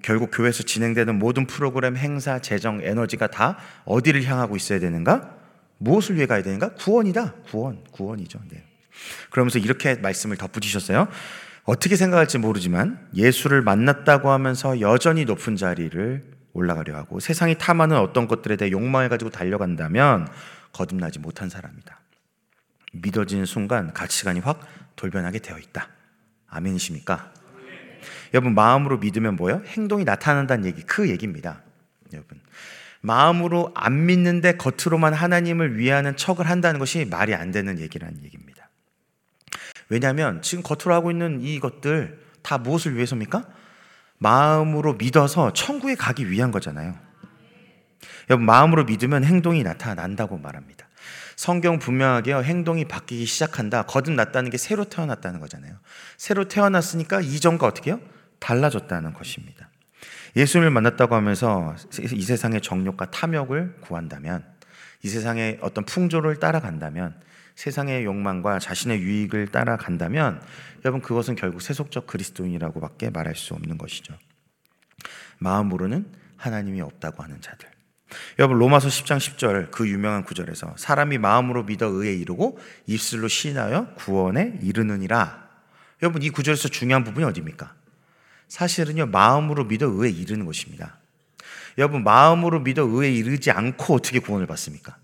결국 0.02 0.30
교회에서 0.32 0.62
진행되는 0.62 1.18
모든 1.18 1.46
프로그램, 1.46 1.96
행사, 1.96 2.38
재정, 2.38 2.82
에너지가 2.82 3.28
다 3.28 3.56
어디를 3.84 4.24
향하고 4.24 4.56
있어야 4.56 4.78
되는가? 4.78 5.36
무엇을 5.78 6.16
위해 6.16 6.26
가야 6.26 6.42
되는가? 6.42 6.74
구원이다. 6.74 7.34
구원, 7.50 7.82
구원이죠. 7.90 8.40
네. 8.50 8.64
그러면서 9.30 9.58
이렇게 9.58 9.94
말씀을 9.94 10.36
덧붙이셨어요. 10.36 11.08
어떻게 11.64 11.96
생각할지 11.96 12.38
모르지만 12.38 13.08
예수를 13.14 13.62
만났다고 13.62 14.30
하면서 14.30 14.80
여전히 14.80 15.24
높은 15.24 15.56
자리를 15.56 16.24
올라가려 16.52 16.96
하고 16.96 17.20
세상이 17.20 17.56
탐하는 17.58 17.96
어떤 17.96 18.26
것들에 18.26 18.56
대해 18.56 18.70
욕망을 18.70 19.08
가지고 19.08 19.30
달려간다면 19.30 20.28
거듭나지 20.72 21.18
못한 21.20 21.48
사람이다. 21.48 22.00
믿어지는 22.92 23.46
순간 23.46 23.92
가치관이 23.92 24.40
확 24.40 24.60
돌변하게 24.96 25.38
되어 25.38 25.58
있다. 25.58 25.88
아멘이십니까? 26.48 27.32
여러분 28.32 28.54
마음으로 28.54 28.98
믿으면 28.98 29.36
뭐요? 29.36 29.62
행동이 29.66 30.04
나타난다는 30.04 30.64
얘기 30.64 30.82
그 30.82 31.08
얘기입니다. 31.08 31.62
여러분 32.12 32.40
마음으로 33.00 33.72
안 33.74 34.06
믿는데 34.06 34.56
겉으로만 34.56 35.14
하나님을 35.14 35.78
위하는 35.78 36.16
척을 36.16 36.48
한다는 36.48 36.78
것이 36.78 37.04
말이 37.04 37.34
안 37.34 37.50
되는 37.50 37.78
얘기라는 37.78 38.22
얘기입니다. 38.24 38.68
왜냐하면 39.88 40.42
지금 40.42 40.62
겉으로 40.62 40.94
하고 40.94 41.10
있는 41.10 41.40
이것들 41.40 42.20
다 42.42 42.58
무엇을 42.58 42.94
위해서입니까? 42.94 43.46
마음으로 44.18 44.94
믿어서 44.94 45.52
천국에 45.52 45.94
가기 45.94 46.30
위한 46.30 46.50
거잖아요. 46.50 46.94
여러분 48.28 48.46
마음으로 48.46 48.84
믿으면 48.84 49.24
행동이 49.24 49.62
나타난다고 49.62 50.38
말합니다. 50.38 50.86
성경 51.36 51.78
분명하게요. 51.78 52.42
행동이 52.42 52.84
바뀌기 52.84 53.24
시작한다. 53.24 53.84
거듭났다는 53.84 54.50
게 54.50 54.58
새로 54.58 54.84
태어났다는 54.84 55.40
거잖아요. 55.40 55.74
새로 56.18 56.46
태어났으니까 56.48 57.22
이전과 57.22 57.66
어떻게 57.66 57.90
요 57.92 58.00
달라졌다는 58.40 59.12
것입니다. 59.14 59.68
예수님을 60.36 60.70
만났다고 60.70 61.14
하면서 61.14 61.74
이 62.12 62.22
세상의 62.22 62.60
정욕과 62.60 63.10
탐욕을 63.10 63.76
구한다면 63.80 64.44
이 65.02 65.08
세상의 65.08 65.58
어떤 65.60 65.84
풍조를 65.84 66.38
따라간다면 66.38 67.20
세상의 67.54 68.04
욕망과 68.04 68.58
자신의 68.58 69.00
유익을 69.00 69.48
따라간다면 69.48 70.42
여러분 70.84 71.02
그것은 71.02 71.34
결국 71.34 71.60
세속적 71.60 72.06
그리스도인이라고밖에 72.06 73.10
말할 73.10 73.34
수 73.34 73.54
없는 73.54 73.76
것이죠. 73.76 74.14
마음으로는 75.38 76.12
하나님이 76.36 76.80
없다고 76.80 77.22
하는 77.22 77.40
자들. 77.40 77.68
여러분 78.38 78.58
로마서 78.58 78.88
10장 78.88 79.18
10절 79.18 79.70
그 79.70 79.88
유명한 79.88 80.24
구절에서 80.24 80.74
사람이 80.76 81.18
마음으로 81.18 81.64
믿어 81.64 81.86
의에 81.86 82.14
이르고 82.14 82.58
입술로 82.86 83.28
시인하여 83.28 83.94
구원에 83.94 84.58
이르느니라. 84.62 85.48
여러분 86.02 86.22
이 86.22 86.30
구절에서 86.30 86.68
중요한 86.68 87.04
부분이 87.04 87.24
어디입니까? 87.26 87.74
사실은요 88.50 89.06
마음으로 89.06 89.64
믿어 89.64 89.86
의에 89.86 90.10
이르는 90.10 90.44
것입니다. 90.44 90.98
여러분 91.78 92.02
마음으로 92.02 92.60
믿어 92.60 92.82
의에 92.82 93.10
이르지 93.10 93.52
않고 93.52 93.94
어떻게 93.94 94.18
구원을 94.18 94.46
받습니까? 94.46 94.96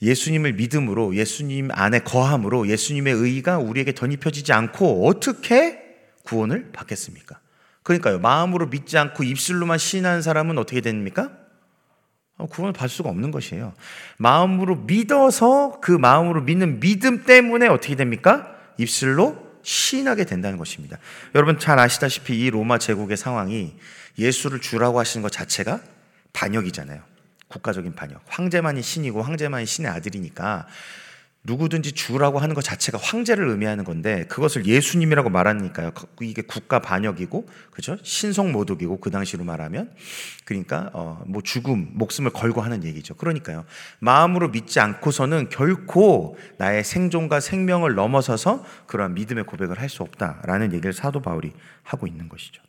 예수님을 0.00 0.54
믿음으로 0.54 1.14
예수님 1.14 1.68
안에 1.70 2.00
거함으로 2.00 2.68
예수님의 2.68 3.12
의가 3.12 3.58
우리에게 3.58 3.92
덧입혀지지 3.92 4.52
않고 4.52 5.06
어떻게 5.06 5.78
구원을 6.24 6.70
받겠습니까? 6.72 7.38
그러니까요 7.82 8.18
마음으로 8.18 8.68
믿지 8.68 8.96
않고 8.96 9.24
입술로만 9.24 9.76
신하는 9.76 10.22
사람은 10.22 10.56
어떻게 10.56 10.80
됩니까? 10.80 11.30
어, 12.38 12.46
구원을 12.46 12.72
받을 12.72 12.88
수가 12.88 13.10
없는 13.10 13.30
것이에요. 13.30 13.74
마음으로 14.16 14.76
믿어서 14.76 15.80
그 15.80 15.92
마음으로 15.92 16.42
믿는 16.42 16.80
믿음 16.80 17.24
때문에 17.24 17.66
어떻게 17.66 17.94
됩니까? 17.94 18.54
입술로 18.78 19.47
시인하게 19.68 20.24
된다는 20.24 20.56
것입니다. 20.56 20.96
여러분 21.34 21.58
잘 21.58 21.78
아시다시피 21.78 22.40
이 22.40 22.48
로마 22.48 22.78
제국의 22.78 23.18
상황이 23.18 23.76
예수를 24.18 24.60
주라고 24.62 24.98
하시는 24.98 25.22
것 25.22 25.30
자체가 25.30 25.82
반역이잖아요. 26.32 27.02
국가적인 27.48 27.94
반역. 27.94 28.22
황제만이 28.28 28.80
신이고 28.80 29.22
황제만이 29.22 29.66
신의 29.66 29.90
아들이니까 29.90 30.66
누구든지 31.44 31.92
주라고 31.92 32.40
하는 32.40 32.54
것 32.54 32.62
자체가 32.62 32.98
황제를 32.98 33.48
의미하는 33.48 33.84
건데 33.84 34.24
그것을 34.28 34.66
예수님이라고 34.66 35.30
말하니까요. 35.30 35.92
이게 36.20 36.42
국가 36.42 36.80
반역이고 36.80 37.48
그죠? 37.70 37.96
신성 38.02 38.52
모독이고 38.52 39.00
그 39.00 39.10
당시로 39.10 39.44
말하면 39.44 39.94
그러니까 40.44 40.90
어 40.92 41.18
뭐 41.26 41.42
죽음, 41.42 41.90
목숨을 41.94 42.32
걸고 42.32 42.60
하는 42.60 42.84
얘기죠. 42.84 43.14
그러니까요. 43.14 43.64
마음으로 44.00 44.50
믿지 44.50 44.80
않고서는 44.80 45.48
결코 45.50 46.36
나의 46.58 46.84
생존과 46.84 47.40
생명을 47.40 47.94
넘어서서 47.94 48.64
그러한 48.86 49.14
믿음의 49.14 49.44
고백을 49.44 49.78
할 49.80 49.88
수 49.88 50.02
없다라는 50.02 50.74
얘기를 50.74 50.92
사도 50.92 51.22
바울이 51.22 51.54
하고 51.82 52.06
있는 52.06 52.28
것이죠. 52.28 52.62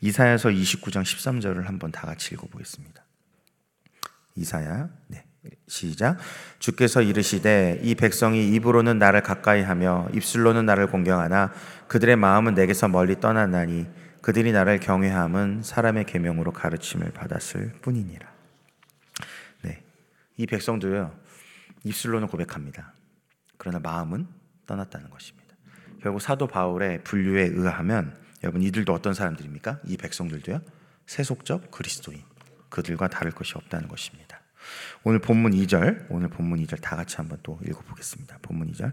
이사야서 0.00 0.48
29장 0.48 1.02
13절을 1.02 1.64
한번 1.64 1.92
다 1.92 2.06
같이 2.06 2.34
읽어 2.34 2.48
보겠습니다. 2.48 3.04
이사야 4.34 4.88
네. 5.08 5.24
시작. 5.66 6.18
주께서 6.58 7.02
이르시되 7.02 7.80
이 7.82 7.94
백성이 7.94 8.48
입으로는 8.54 8.98
나를 8.98 9.22
가까이 9.22 9.62
하며 9.62 10.08
입술로는 10.12 10.66
나를 10.66 10.88
공경하나 10.88 11.52
그들의 11.88 12.16
마음은 12.16 12.54
내게서 12.54 12.88
멀리 12.88 13.20
떠났나니 13.20 13.86
그들이 14.22 14.52
나를 14.52 14.80
경외함은 14.80 15.62
사람의 15.62 16.06
계명으로 16.06 16.52
가르침을 16.52 17.10
받았을 17.12 17.72
뿐이니라. 17.82 18.26
네. 19.62 19.82
이 20.38 20.46
백성도요. 20.46 21.14
입술로는 21.84 22.28
고백합니다. 22.28 22.94
그러나 23.58 23.78
마음은 23.80 24.26
떠났다는 24.66 25.10
것입니다. 25.10 25.54
결국 26.00 26.20
사도 26.20 26.46
바울의 26.46 27.04
분류에 27.04 27.50
의하면 27.52 28.16
여러분 28.42 28.62
이들도 28.62 28.92
어떤 28.92 29.14
사람들입니까? 29.14 29.80
이 29.86 29.96
백성들도요. 29.96 30.60
세속적 31.06 31.70
그리스도인. 31.70 32.22
그들과 32.70 33.08
다를 33.08 33.30
것이 33.30 33.54
없다는 33.56 33.88
것입니다. 33.88 34.33
오늘 35.02 35.18
본문 35.18 35.52
2절, 35.52 36.06
오늘 36.08 36.28
본문 36.28 36.64
2절 36.64 36.80
다 36.80 36.96
같이 36.96 37.16
한번 37.16 37.38
또 37.42 37.58
읽어보겠습니다. 37.66 38.38
본문 38.42 38.72
2절 38.72 38.92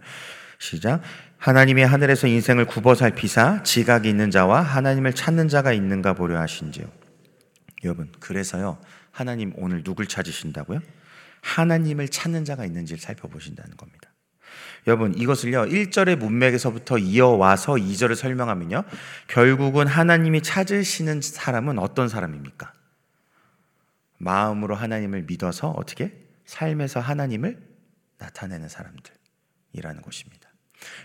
시작. 0.60 1.02
하나님이 1.38 1.84
하늘에서 1.84 2.28
인생을 2.28 2.66
굽어 2.66 2.96
살피사 2.96 3.64
지각이 3.64 4.08
있는 4.08 4.30
자와 4.30 4.62
하나님을 4.62 5.14
찾는 5.14 5.48
자가 5.48 5.74
있는가 5.74 6.14
보려 6.14 6.40
하신지요. 6.40 6.86
여러분, 7.84 8.12
그래서요. 8.20 8.80
하나님 9.12 9.54
오늘 9.58 9.84
누굴 9.84 10.08
찾으신다고요? 10.08 10.80
하나님을 11.42 12.10
찾는 12.10 12.46
자가 12.46 12.66
있는지를 12.66 13.00
살펴보신다는 13.00 13.76
겁니다. 13.76 14.12
여러분, 14.88 15.16
이것을요, 15.18 15.66
1절의 15.66 16.18
문맥에서부터 16.18 16.98
이어와서 16.98 17.74
2절을 17.74 18.16
설명하면요, 18.16 18.84
결국은 19.28 19.88
하나님이 19.88 20.42
찾으시는 20.42 21.22
사람은 21.22 21.80
어떤 21.80 22.10
사람입니까? 22.10 22.74
마음으로 24.22 24.76
하나님을 24.76 25.24
믿어서 25.24 25.70
어떻게 25.72 26.14
삶에서 26.46 27.00
하나님을 27.00 27.60
나타내는 28.18 28.70
사람들이라는 28.70 30.02
것입니다. 30.02 30.50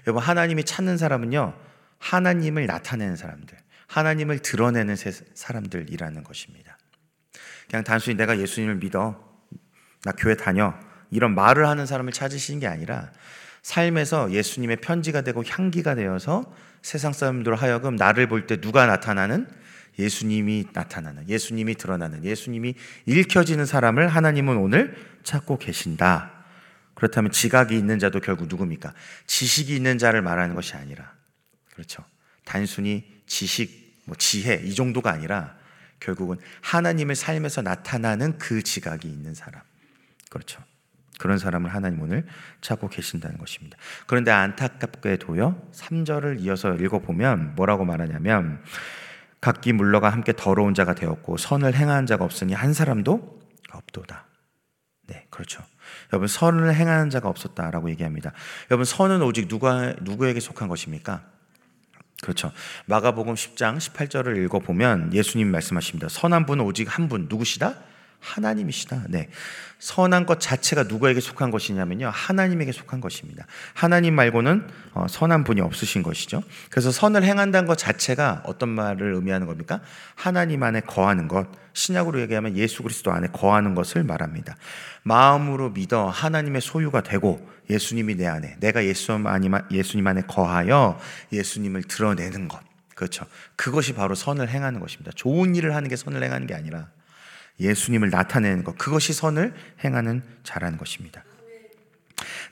여러분 0.07 0.23
하나님이 0.23 0.65
찾는 0.65 0.97
사람은요 0.97 1.55
하나님을 1.99 2.67
나타내는 2.67 3.17
사람들, 3.17 3.57
하나님을 3.89 4.41
드러내는 4.41 4.97
사람들이라는 5.35 6.23
것입니다. 6.25 6.77
그냥 7.69 7.85
단순히 7.85 8.17
내가 8.17 8.39
예수님을 8.39 8.77
믿어, 8.77 9.19
나 10.03 10.13
교회 10.13 10.37
다녀 10.37 10.75
이런 11.11 11.35
말을 11.35 11.67
하는 11.67 11.87
사람을 11.87 12.13
찾으시는 12.13 12.61
게 12.61 12.67
아니라 12.67 13.13
삶에서 13.63 14.31
예수님의 14.31 14.77
편지가 14.77 15.23
되고 15.23 15.43
향기가 15.45 15.95
되어서 15.95 16.55
세상 16.83 17.13
사람들 17.13 17.57
하여금 17.57 17.97
나를 17.97 18.29
볼 18.29 18.47
때 18.47 18.61
누가 18.61 18.87
나타나는 18.87 19.49
예수님이 19.99 20.67
나타나는, 20.73 21.29
예수님이 21.29 21.75
드러나는, 21.75 22.25
예수님이 22.25 22.75
읽혀지는 23.07 23.67
사람을 23.67 24.09
하나님은 24.09 24.57
오늘 24.57 24.97
찾고 25.23 25.59
계신다. 25.59 26.33
그렇다면 26.95 27.31
지각이 27.31 27.77
있는 27.77 27.99
자도 27.99 28.21
결국 28.21 28.49
누굽니까? 28.49 28.93
지식이 29.27 29.75
있는 29.75 29.99
자를 29.99 30.23
말하는 30.23 30.55
것이 30.55 30.75
아니라, 30.77 31.13
그렇죠. 31.73 32.05
단순히 32.45 33.05
지식, 33.27 34.01
뭐 34.05 34.17
지혜, 34.17 34.55
이 34.65 34.75
정도가 34.75 35.11
아니라 35.11 35.57
결국은 36.01 36.39
하나님의 36.63 37.17
삶에서 37.17 37.63
나타나는 37.63 38.39
그 38.39 38.63
지각이 38.63 39.09
있는 39.09 39.35
사람. 39.35 39.63
그렇죠. 40.31 40.63
그런 41.19 41.39
사람을 41.39 41.73
하나님 41.75 42.01
오늘 42.01 42.27
찾고 42.61 42.89
계신다는 42.89 43.39
것입니다. 43.39 43.77
그런데 44.07 44.31
안타깝게도요, 44.31 45.71
3절을 45.73 46.41
이어서 46.41 46.75
읽어보면 46.75 47.55
뭐라고 47.55 47.85
말하냐면, 47.85 48.63
각기 49.41 49.73
물러가 49.73 50.11
함께 50.11 50.33
더러운 50.37 50.75
자가 50.75 50.95
되었고 50.95 51.37
선을 51.37 51.75
행하는 51.75 52.07
자가 52.07 52.25
없으니 52.25 52.55
한 52.55 52.73
사람도 52.73 53.41
없도다. 53.73 54.27
네, 55.09 55.27
그렇죠. 55.31 55.63
여러분 56.13 56.27
선을 56.29 56.75
행하는 56.75 57.11
자가 57.11 57.29
없었다라고 57.29 57.91
얘기합니다. 57.91 58.33
여러분 58.71 58.85
선은 58.85 59.23
오직 59.23 59.49
누가 59.49 59.95
누구에게 60.01 60.41
속한 60.41 60.69
것입니까? 60.69 61.23
그렇죠. 62.23 62.51
마가복음 62.87 63.35
10장 63.35 63.77
18절을 63.79 64.43
읽어 64.45 64.59
보면 64.59 65.13
예수님 65.13 65.51
말씀하십니다. 65.51 66.09
선한 66.09 66.47
분은 66.47 66.65
오직 66.65 66.87
한 66.97 67.09
분 67.09 67.27
누구시다? 67.29 67.75
하나님이시다. 68.21 69.05
네. 69.09 69.29
선한 69.79 70.27
것 70.27 70.41
자체가 70.41 70.85
누구에게 70.85 71.21
속한 71.21 71.51
것이냐면요. 71.51 72.11
하나님에게 72.13 72.73
속한 72.73 73.01
것입니다. 73.01 73.47
하나님 73.75 74.15
말고는 74.15 74.67
어, 74.95 75.07
선한 75.09 75.45
분이 75.45 75.61
없으신 75.61 76.03
것이죠. 76.03 76.43
그래서 76.71 76.91
선을 76.91 77.23
행한다는 77.23 77.67
것 77.67 77.77
자체가 77.77 78.43
어떤 78.47 78.71
말을 78.71 79.15
의미하는 79.15 79.47
겁니까? 79.47 79.81
하나님 80.15 80.63
안에 80.63 80.81
거하는 80.81 81.29
것. 81.29 81.47
신약으로 81.75 82.21
얘기하면 82.23 82.57
예수 82.57 82.83
그리스도 82.83 83.13
안에 83.13 83.29
거하는 83.29 83.75
것을 83.75 84.03
말합니다. 84.03 84.57
마음으로 85.03 85.71
믿어 85.71 86.09
하나님의 86.09 86.63
소유가 86.63 87.03
되고 87.03 87.47
예수님이 87.69 88.17
내 88.17 88.27
안에, 88.27 88.57
내가 88.61 88.85
예수님 88.85 90.07
안에 90.07 90.23
거하여 90.23 90.99
예수님을 91.33 91.83
드러내는 91.85 92.49
것. 92.49 92.61
그렇죠. 92.95 93.27
그것이 93.57 93.93
바로 93.93 94.15
선을 94.15 94.49
행하는 94.49 94.81
것입니다. 94.81 95.13
좋은 95.15 95.55
일을 95.55 95.75
하는 95.75 95.89
게 95.89 95.97
선을 95.97 96.23
행하는 96.23 96.47
게 96.47 96.55
아니라 96.55 96.89
예수님을 97.61 98.11
나타내는 98.11 98.65
것, 98.65 98.77
그것이 98.77 99.13
선을 99.13 99.55
행하는 99.85 100.23
자라는 100.43 100.79
것입니다. 100.79 101.25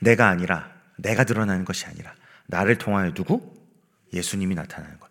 내가 0.01 0.29
아니라, 0.29 0.71
내가 0.97 1.25
드러나는 1.25 1.64
것이 1.64 1.87
아니라, 1.87 2.14
나를 2.47 2.79
통하여 2.79 3.12
누구? 3.12 3.55
예수님이 4.12 4.55
나타나는 4.55 4.99
것. 4.99 5.11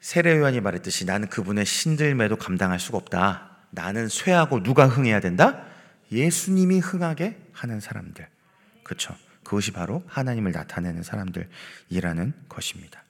세례요한이 0.00 0.60
말했듯이 0.60 1.04
나는 1.04 1.28
그분의 1.28 1.66
신들매도 1.66 2.36
감당할 2.36 2.78
수가 2.78 2.98
없다. 2.98 3.56
나는 3.70 4.08
쇠하고 4.08 4.62
누가 4.62 4.86
흥해야 4.86 5.20
된다? 5.20 5.64
예수님이 6.12 6.78
흥하게 6.78 7.38
하는 7.52 7.80
사람들. 7.80 8.26
그렇죠. 8.82 9.14
그것이 9.42 9.72
바로 9.72 10.02
하나님을 10.06 10.52
나타내는 10.52 11.02
사람들이라는 11.02 12.34
것입니다. 12.48 13.02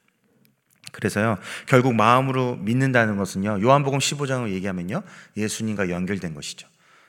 그래서요, 0.92 1.38
결국 1.66 1.94
마음으로 1.94 2.56
믿는다는 2.56 3.16
것은요, 3.16 3.60
요한복음 3.62 3.98
15장을 3.98 4.50
얘기하면요, 4.50 5.02
예수님과 5.36 5.90
연결된 5.90 6.34
것이죠. 6.34 6.68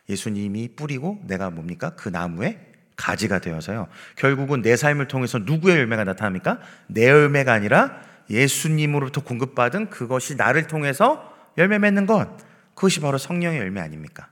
예수님이 0.09 0.69
뿌리고 0.75 1.21
내가 1.25 1.49
뭡니까? 1.49 1.91
그 1.95 2.09
나무에 2.09 2.59
가지가 2.95 3.39
되어서요, 3.39 3.87
결국은 4.15 4.61
내 4.61 4.75
삶을 4.75 5.07
통해서 5.07 5.39
누구의 5.39 5.77
열매가 5.77 6.03
나타납니까? 6.03 6.59
내 6.87 7.07
열매가 7.07 7.53
아니라 7.53 8.01
예수님으로부터 8.29 9.23
공급받은 9.23 9.89
그것이 9.89 10.35
나를 10.35 10.67
통해서 10.67 11.33
열매 11.57 11.79
맺는 11.79 12.05
것. 12.05 12.29
그것이 12.75 12.99
바로 12.99 13.17
성령의 13.17 13.59
열매 13.59 13.81
아닙니까? 13.81 14.27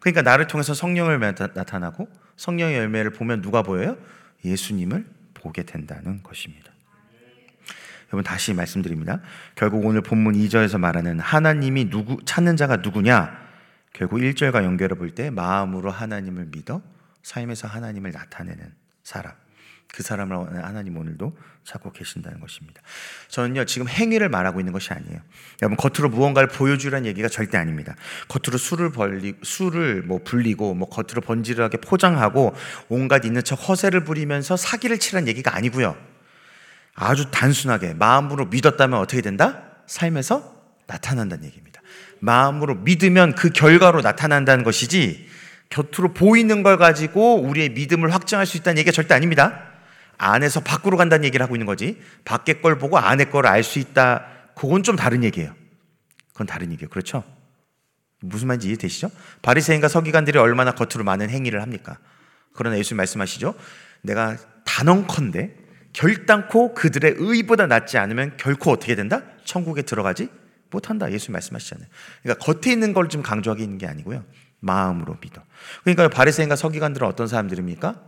그러니까 0.00 0.22
나를 0.22 0.46
통해서 0.46 0.72
성령의 0.74 1.12
열매 1.12 1.32
나타나고 1.32 2.08
성령의 2.36 2.76
열매를 2.76 3.10
보면 3.12 3.42
누가 3.42 3.62
보여요? 3.62 3.98
예수님을 4.44 5.04
보게 5.34 5.62
된다는 5.62 6.22
것입니다. 6.22 6.72
여러분 8.12 8.24
다시 8.24 8.52
말씀드립니다. 8.52 9.20
결국 9.54 9.84
오늘 9.84 10.00
본문 10.00 10.34
2절에서 10.34 10.78
말하는 10.78 11.20
하나님이 11.20 11.90
누구 11.90 12.18
찾는 12.24 12.56
자가 12.56 12.76
누구냐? 12.76 13.38
결국 13.92 14.18
1절과 14.18 14.64
연결해 14.64 14.96
볼 14.96 15.14
때 15.14 15.30
마음으로 15.30 15.90
하나님을 15.90 16.48
믿어 16.50 16.82
삶에서 17.22 17.68
하나님을 17.68 18.10
나타내는 18.12 18.72
사람. 19.04 19.32
그 19.92 20.04
사람을 20.04 20.64
하나님 20.64 20.96
오늘도 20.96 21.36
찾고 21.64 21.90
계신다는 21.92 22.38
것입니다. 22.40 22.80
저는요, 23.28 23.64
지금 23.64 23.88
행위를 23.88 24.28
말하고 24.28 24.60
있는 24.60 24.72
것이 24.72 24.92
아니에요. 24.92 25.18
여러분, 25.62 25.76
겉으로 25.76 26.08
무언가를 26.08 26.48
보여주라는 26.48 27.06
얘기가 27.08 27.28
절대 27.28 27.58
아닙니다. 27.58 27.96
겉으로 28.28 28.56
술을 28.56 28.92
벌리, 28.92 29.34
술을 29.42 30.02
뭐 30.02 30.20
불리고, 30.22 30.74
뭐 30.74 30.88
겉으로 30.88 31.20
번지르하게 31.22 31.78
포장하고, 31.78 32.54
온갖 32.88 33.24
있는 33.24 33.42
척 33.42 33.56
허세를 33.68 34.04
부리면서 34.04 34.56
사기를 34.56 34.98
치라는 34.98 35.26
얘기가 35.26 35.56
아니고요. 35.56 35.96
아주 37.00 37.30
단순하게 37.30 37.94
마음으로 37.94 38.46
믿었다면 38.46 38.98
어떻게 38.98 39.22
된다? 39.22 39.62
삶에서 39.86 40.54
나타난다는 40.86 41.44
얘기입니다. 41.46 41.80
마음으로 42.18 42.74
믿으면 42.74 43.34
그 43.34 43.48
결과로 43.48 44.02
나타난다는 44.02 44.64
것이지 44.64 45.26
곁으로 45.70 46.12
보이는 46.12 46.62
걸 46.62 46.76
가지고 46.76 47.40
우리의 47.40 47.70
믿음을 47.70 48.12
확증할 48.12 48.44
수 48.44 48.58
있다는 48.58 48.78
얘기가 48.78 48.92
절대 48.92 49.14
아닙니다. 49.14 49.62
안에서 50.18 50.60
밖으로 50.60 50.98
간다는 50.98 51.24
얘기를 51.24 51.42
하고 51.42 51.56
있는 51.56 51.64
거지. 51.64 51.98
밖에 52.26 52.60
걸 52.60 52.76
보고 52.76 52.98
안에 52.98 53.24
걸 53.24 53.46
알 53.46 53.64
수 53.64 53.78
있다. 53.78 54.26
그건 54.54 54.82
좀 54.82 54.94
다른 54.94 55.24
얘기예요. 55.24 55.54
그건 56.34 56.46
다른 56.46 56.70
얘기예요. 56.70 56.90
그렇죠? 56.90 57.24
무슨 58.20 58.48
말인지 58.48 58.68
이해되시죠? 58.68 59.10
바리새인과 59.40 59.88
서기관들이 59.88 60.38
얼마나 60.38 60.72
겉으로 60.72 61.04
많은 61.04 61.30
행위를 61.30 61.62
합니까? 61.62 61.96
그러나 62.52 62.76
예수님 62.76 62.98
말씀하시죠. 62.98 63.54
내가 64.02 64.36
단언컨대 64.66 65.59
결단코 65.92 66.74
그들의 66.74 67.14
의보다 67.18 67.66
낫지 67.66 67.98
않으면 67.98 68.36
결코 68.36 68.70
어떻게 68.70 68.94
된다? 68.94 69.22
천국에 69.44 69.82
들어가지 69.82 70.28
못한다. 70.70 71.10
예수님 71.10 71.32
말씀하시잖아요. 71.32 71.88
그러니까 72.22 72.44
겉에 72.44 72.72
있는 72.72 72.92
걸 72.92 73.08
좀 73.08 73.22
강조하기 73.22 73.62
있는 73.62 73.78
게 73.78 73.86
아니고요. 73.86 74.24
마음으로 74.60 75.16
믿어. 75.20 75.42
그러니까 75.82 76.08
바리새인과 76.08 76.54
서기관들은 76.54 77.06
어떤 77.06 77.26
사람들입니까? 77.26 78.00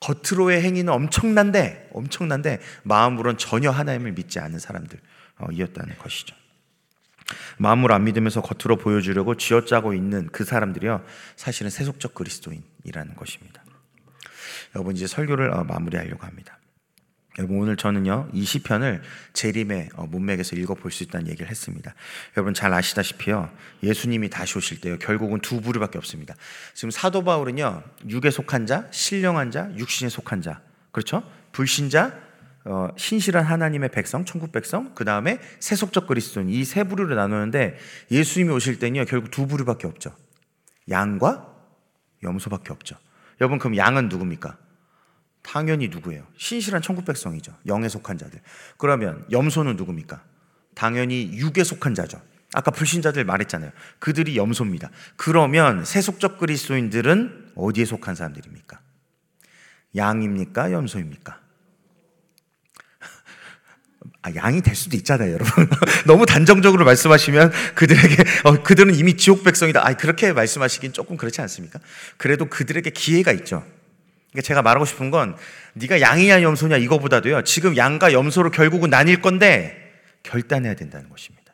겉으로의 0.00 0.62
행위는 0.62 0.92
엄청난데 0.92 1.90
엄청난데 1.92 2.60
마음으로는 2.84 3.38
전혀 3.38 3.70
하나님을 3.70 4.12
믿지 4.12 4.38
않는 4.40 4.58
사람들이었다는 4.58 5.98
것이죠. 5.98 6.34
마음으로 7.58 7.94
안 7.94 8.04
믿으면서 8.04 8.40
겉으로 8.40 8.76
보여주려고 8.76 9.36
쥐어짜고 9.36 9.94
있는 9.94 10.28
그 10.32 10.44
사람들이요 10.44 11.04
사실은 11.36 11.70
세속적 11.70 12.14
그리스도인이라는 12.14 13.14
것입니다. 13.14 13.62
여러분 14.74 14.96
이제 14.96 15.06
설교를 15.06 15.52
어, 15.52 15.64
마무리하려고 15.64 16.26
합니다. 16.26 16.58
여러분 17.38 17.58
오늘 17.58 17.76
저는요 17.76 18.28
이 18.32 18.44
시편을 18.44 19.02
재림의 19.32 19.90
어, 19.94 20.06
문맥에서 20.06 20.56
읽어볼 20.56 20.90
수 20.90 21.04
있다는 21.04 21.28
얘기를 21.28 21.48
했습니다. 21.48 21.94
여러분 22.36 22.54
잘 22.54 22.72
아시다시피요 22.74 23.50
예수님이 23.82 24.30
다시 24.30 24.58
오실 24.58 24.80
때요 24.80 24.98
결국은 24.98 25.40
두 25.40 25.60
부류밖에 25.60 25.96
없습니다. 25.98 26.34
지금 26.74 26.90
사도 26.90 27.22
바울은요 27.22 27.82
육에 28.08 28.30
속한 28.30 28.66
자, 28.66 28.88
신령한 28.90 29.50
자, 29.50 29.70
육신에 29.76 30.08
속한 30.10 30.42
자 30.42 30.60
그렇죠? 30.92 31.22
불신자, 31.52 32.18
어, 32.64 32.88
신실한 32.96 33.44
하나님의 33.44 33.90
백성, 33.90 34.24
천국 34.24 34.52
백성, 34.52 34.92
그 34.94 35.04
다음에 35.04 35.38
세속적 35.60 36.06
그리스도인 36.06 36.50
이 36.50 36.64
세 36.64 36.84
부류로 36.84 37.14
나누는데 37.14 37.78
예수님이 38.10 38.52
오실 38.52 38.78
때는요 38.78 39.04
결국 39.06 39.30
두 39.30 39.46
부류밖에 39.46 39.86
없죠. 39.86 40.14
양과 40.90 41.46
염소밖에 42.22 42.72
없죠. 42.72 42.96
여러분 43.40 43.58
그럼 43.58 43.76
양은 43.76 44.08
누굽니까? 44.08 44.58
당연히 45.42 45.88
누구예요? 45.88 46.26
신실한 46.36 46.82
천국 46.82 47.04
백성이죠. 47.04 47.56
영에 47.66 47.88
속한 47.88 48.18
자들. 48.18 48.40
그러면 48.76 49.24
염소는 49.30 49.76
누굽니까? 49.76 50.22
당연히 50.74 51.30
육에 51.32 51.64
속한 51.64 51.94
자죠. 51.94 52.20
아까 52.52 52.70
불신자들 52.70 53.24
말했잖아요. 53.24 53.70
그들이 53.98 54.36
염소입니다. 54.36 54.90
그러면 55.16 55.84
세속적 55.84 56.38
그리스도인들은 56.38 57.52
어디에 57.54 57.84
속한 57.84 58.14
사람들입니까? 58.14 58.80
양입니까? 59.94 60.72
염소입니까? 60.72 61.40
아, 64.22 64.34
양이 64.34 64.62
될 64.62 64.74
수도 64.74 64.96
있잖아요, 64.96 65.32
여러분. 65.32 65.68
너무 66.06 66.26
단정적으로 66.26 66.84
말씀하시면 66.84 67.52
그들에게, 67.74 68.24
어, 68.44 68.62
그들은 68.62 68.94
이미 68.96 69.16
지옥 69.16 69.44
백성이다. 69.44 69.86
아, 69.86 69.94
그렇게 69.94 70.32
말씀하시긴 70.32 70.92
조금 70.92 71.16
그렇지 71.16 71.40
않습니까? 71.42 71.78
그래도 72.16 72.46
그들에게 72.46 72.90
기회가 72.90 73.30
있죠. 73.32 73.64
그러니까 74.32 74.46
제가 74.46 74.62
말하고 74.62 74.84
싶은 74.84 75.10
건 75.10 75.36
네가 75.74 76.00
양이냐 76.00 76.42
염소냐 76.42 76.76
이거보다도요. 76.76 77.44
지금 77.44 77.76
양과 77.76 78.12
염소로 78.12 78.50
결국은 78.50 78.90
나뉠 78.90 79.20
건데 79.20 79.76
결단해야 80.22 80.74
된다는 80.74 81.08
것입니다. 81.08 81.52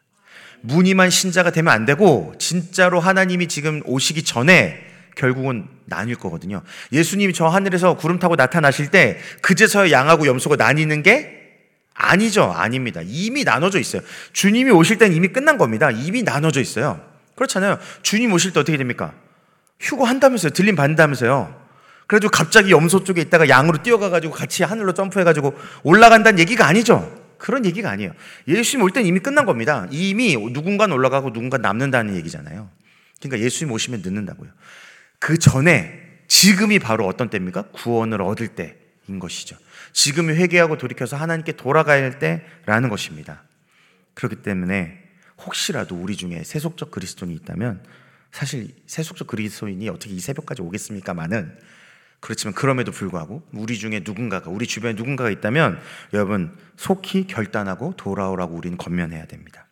무늬만 0.61 1.11
신자가 1.11 1.51
되면 1.51 1.73
안 1.73 1.85
되고 1.85 2.35
진짜로 2.39 3.01
하나님이 3.01 3.47
지금 3.49 3.83
오시기 3.85 4.25
전에 4.25 4.85
결국은 5.15 5.69
나뉠 5.87 6.17
거거든요. 6.17 6.63
예수님이 6.93 7.33
저 7.33 7.47
하늘에서 7.47 7.97
구름 7.97 8.19
타고 8.19 8.37
나타나실 8.37 8.91
때 8.91 9.19
그제서야 9.41 9.91
양하고 9.91 10.27
염소가 10.27 10.57
나뉘는 10.57 11.03
게 11.03 11.33
아니죠. 11.95 12.53
아닙니다. 12.55 13.01
이미 13.05 13.45
나눠져 13.45 13.79
있어요. 13.79 14.03
주님이 14.35 14.71
오실 14.71 14.99
땐 14.99 15.15
이미 15.15 15.29
끝난 15.29 15.57
겁니다. 15.57 15.91
이미 15.91 16.23
나눠져 16.23 16.61
있어요. 16.61 17.01
그렇잖아요. 17.37 17.79
주님 18.03 18.33
오실 18.33 18.53
때 18.53 18.61
어떻게 18.61 18.77
됩니까? 18.77 19.15
휴고 19.81 20.05
한다면서요. 20.05 20.51
들림 20.53 20.77
받는다면서요. 20.77 21.66
그래가지고 22.07 22.31
갑자기 22.31 22.71
염소 22.71 23.03
쪽에 23.05 23.21
있다가 23.21 23.49
양으로 23.49 23.83
뛰어가가지고 23.83 24.33
같이 24.33 24.63
하늘로 24.63 24.95
점프해가지고 24.95 25.55
올라간다는 25.83 26.39
얘기가 26.39 26.67
아니죠. 26.67 27.25
그런 27.39 27.65
얘기가 27.67 27.91
아니에요. 27.91 28.13
예수님 28.49 28.85
올 28.85 28.91
땐 28.91 29.05
이미 29.05 29.21
끝난 29.21 29.45
겁니다. 29.45 29.87
이미 29.91 30.37
누군가 30.53 30.87
올라가고 30.87 31.33
누군가 31.33 31.59
남는다는 31.59 32.15
얘기잖아요. 32.17 32.71
그러니까 33.21 33.45
예수님 33.45 33.73
오시면 33.73 34.03
늦는다고요. 34.03 34.51
그 35.19 35.39
전에 35.39 36.03
지금이 36.29 36.79
바로 36.79 37.07
어떤 37.07 37.29
때입니까? 37.29 37.63
구원을 37.73 38.23
얻을 38.23 38.49
때인 38.49 39.19
것이죠. 39.19 39.57
지금이 39.93 40.35
회개하고 40.35 40.79
돌이켜서 40.79 41.17
하나님께 41.17 41.53
돌아가야 41.53 42.03
할 42.03 42.19
때라는 42.19 42.89
것입니다. 42.89 43.43
그렇기 44.15 44.37
때문에 44.37 45.03
혹시라도 45.45 45.97
우리 45.97 46.17
중에 46.17 46.43
세속적 46.45 46.91
그리스도인이 46.91 47.35
있다면 47.37 47.83
사실 48.33 48.69
세속적 48.87 49.27
그리스도인이 49.27 49.89
어떻게 49.89 50.13
이 50.13 50.21
새벽까지 50.21 50.63
오겠습니까마는 50.63 51.57
그렇지만 52.27 52.55
그럼에도 52.55 52.91
불구하고 52.91 53.45
우리 53.53 53.79
중에 53.79 54.03
누군가가 54.05 54.51
우리 54.51 54.67
주변에 54.67 54.95
누군가가 54.95 55.31
있다면 55.31 55.79
여러분 56.13 56.57
속히 56.75 57.29
결단하고 57.29 57.95
돌아오라고 57.97 58.57
우리는 58.57 58.77
권면해야 58.77 59.27
됩니다. 59.27 59.69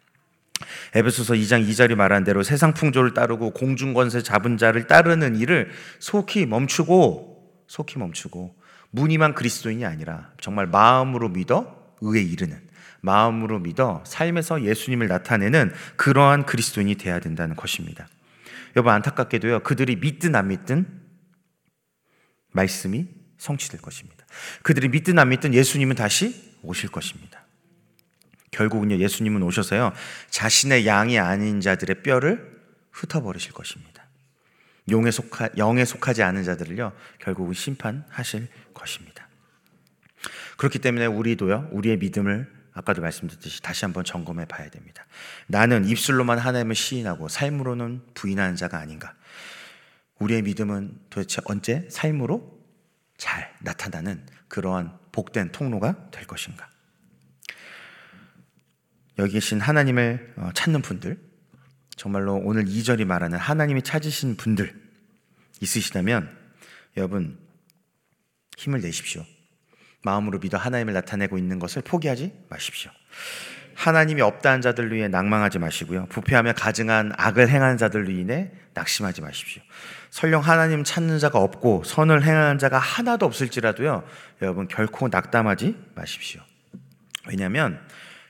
에베소서 0.95 1.35
2장 1.35 1.69
2절이 1.69 1.97
말한 1.97 2.23
대로 2.23 2.45
세상 2.45 2.73
풍조를 2.73 3.13
따르고 3.13 3.51
공중 3.51 3.93
권세 3.93 4.23
잡은 4.23 4.57
자를 4.57 4.87
따르는 4.87 5.35
일을 5.35 5.73
속히 5.99 6.47
멈추고 6.47 7.65
속히 7.67 7.99
멈추고 7.99 8.55
무늬만 8.93 9.35
그리스도인이 9.35 9.85
아니라 9.85 10.31
정말 10.41 10.69
마음으로 10.69 11.31
믿어 11.31 11.77
의에 12.03 12.23
이르는 12.23 12.57
마음으로 13.01 13.59
믿어 13.59 14.05
삶에서 14.07 14.63
예수님을 14.63 15.09
나타내는 15.09 15.73
그러한 15.97 16.47
그리스도인이 16.47 16.95
되어야 16.95 17.19
된다는 17.19 17.57
것입니다. 17.57 18.07
여러분 18.77 18.93
안타깝게도요 18.93 19.65
그들이 19.65 19.97
믿든 19.97 20.37
안 20.37 20.47
믿든 20.47 21.04
말씀이 22.55 23.07
성취될 23.39 23.81
것입니다. 23.83 24.25
그들이 24.63 24.89
믿든 24.89 25.19
안 25.19 25.29
믿든 25.29 25.53
예수님은 25.53 25.97
다시 25.97 26.55
오실 26.63 26.91
것입니다. 26.91 27.45
결국은요, 28.53 28.97
예수님은 28.99 29.43
오셔서요, 29.43 29.93
자신의 30.31 30.87
양이 30.87 31.19
아닌 31.19 31.61
자들의 31.61 32.03
뼈를 32.03 32.61
흩어버리실 32.93 33.53
것입니다. 33.53 34.05
용에 34.91 35.11
속하, 35.11 35.49
영에 35.57 35.85
속하지 35.85 36.23
않은 36.23 36.45
자들을요, 36.45 36.93
결국은 37.19 37.53
심판하실 37.55 38.49
것입니다. 38.73 39.29
그렇기 40.57 40.79
때문에 40.79 41.07
우리도요, 41.07 41.71
우리의 41.73 41.99
믿음을 41.99 42.51
아까도 42.73 43.03
말씀드렸듯이 43.03 43.63
다시 43.63 43.85
한번 43.85 44.05
점검해 44.05 44.47
봐야 44.47 44.69
됩니다. 44.69 45.05
나는 45.47 45.85
입술로만 45.85 46.39
하나님을 46.39 46.75
시인하고 46.75 47.29
삶으로는 47.29 48.03
부인하는 48.15 48.57
자가 48.57 48.79
아닌가. 48.79 49.15
우리의 50.19 50.43
믿음은 50.43 51.01
도대체 51.11 51.43
언제 51.45 51.89
삶으로 51.91 52.61
잘 53.17 53.55
나타나는 53.61 54.27
그러한 54.49 54.99
복된 55.13 55.53
통로가 55.53 56.11
될 56.11 56.27
것인가? 56.27 56.71
여기 59.19 59.35
계신 59.35 59.61
하나님을 59.61 60.35
어, 60.37 60.51
찾는 60.55 60.83
분들, 60.83 61.21
정말로 61.97 62.35
오늘 62.35 62.65
2절이 62.65 63.05
말하는 63.05 63.39
하나님이 63.39 63.83
찾으신 63.83 64.37
분들 64.37 64.75
있으시다면 65.61 66.37
여러분 66.97 67.39
힘을 68.57 68.81
내십시오. 68.81 69.25
마음으로 70.03 70.39
믿어 70.39 70.59
하나님을 70.59 70.93
나타내고 70.93 71.39
있는 71.39 71.59
것을 71.59 71.83
포기하지 71.83 72.33
마십시오. 72.49 72.91
하나님이 73.75 74.23
없다는 74.23 74.61
자들로 74.61 74.97
인해 74.97 75.09
낭망하지 75.09 75.59
마시고요. 75.59 76.07
부패하며 76.07 76.55
가증한 76.55 77.13
악을 77.17 77.49
행하는 77.49 77.77
자들로 77.77 78.11
인해 78.11 78.51
낙심하지 78.75 79.21
마십시오. 79.21 79.63
설령 80.11 80.43
하나님 80.43 80.85
찾는 80.85 81.19
자가 81.19 81.39
없고 81.39 81.83
선을 81.85 82.25
행하는 82.25 82.59
자가 82.59 82.79
하나도 82.79 83.27
없을지라도요. 83.27 84.05
여러분 84.43 84.69
결코 84.69 85.09
낙담하지 85.09 85.77
마십시오. 85.95 86.41
왜냐하면 87.29 87.81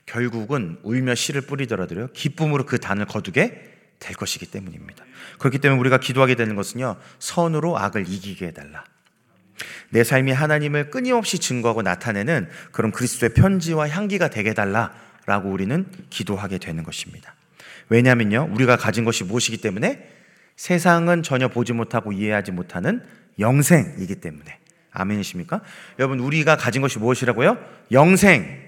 결국은 0.05 0.77
울며 0.83 1.15
씨를 1.15 1.41
뿌리더라도요. 1.41 2.07
기쁨으로 2.13 2.65
그 2.65 2.79
단을 2.79 3.05
거두게 3.05 3.73
될 3.99 4.15
것이기 4.15 4.45
때문입니다. 4.47 5.03
그렇기 5.39 5.59
때문에 5.59 5.79
우리가 5.79 5.97
기도하게 5.99 6.35
되는 6.35 6.55
것은요. 6.55 6.97
선으로 7.19 7.77
악을 7.77 8.07
이기게 8.07 8.47
해달라. 8.47 8.83
내 9.89 10.03
삶이 10.03 10.31
하나님을 10.31 10.91
끊임없이 10.91 11.39
증거하고 11.39 11.81
나타내는 11.81 12.49
그런 12.71 12.91
그리스도의 12.91 13.33
편지와 13.33 13.89
향기가 13.89 14.29
되게 14.29 14.49
해달라. 14.49 14.93
라고 15.25 15.49
우리는 15.49 15.85
기도하게 16.09 16.57
되는 16.57 16.83
것입니다. 16.83 17.35
왜냐하면요, 17.89 18.49
우리가 18.51 18.77
가진 18.77 19.05
것이 19.05 19.23
무엇이기 19.23 19.57
때문에 19.57 20.07
세상은 20.55 21.23
전혀 21.23 21.47
보지 21.47 21.73
못하고 21.73 22.11
이해하지 22.11 22.51
못하는 22.51 23.03
영생이기 23.39 24.15
때문에. 24.15 24.59
아멘이십니까? 24.91 25.61
여러분, 25.99 26.19
우리가 26.19 26.55
가진 26.55 26.81
것이 26.81 26.99
무엇이라고요? 26.99 27.57
영생, 27.91 28.61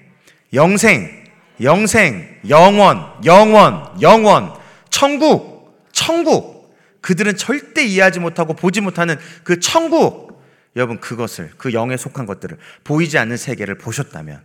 영생, 0.53 1.25
영생, 1.61 2.39
영원, 2.49 3.23
영원, 3.25 4.01
영원, 4.01 4.53
천국, 4.89 5.87
천국. 5.91 6.75
그들은 7.01 7.37
절대 7.37 7.85
이해하지 7.85 8.19
못하고 8.19 8.53
보지 8.53 8.81
못하는 8.81 9.15
그 9.43 9.59
천국. 9.59 10.41
여러분, 10.75 10.99
그것을, 10.99 11.51
그 11.57 11.73
영에 11.73 11.95
속한 11.97 12.25
것들을 12.25 12.57
보이지 12.83 13.17
않는 13.17 13.37
세계를 13.37 13.77
보셨다면, 13.77 14.41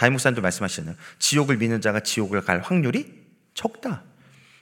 다임 0.00 0.14
목사님도 0.14 0.40
말씀하시잖아요. 0.40 0.96
지옥을 1.18 1.58
믿는 1.58 1.82
자가 1.82 2.00
지옥을 2.00 2.40
갈 2.40 2.62
확률이 2.62 3.04
적다. 3.52 4.02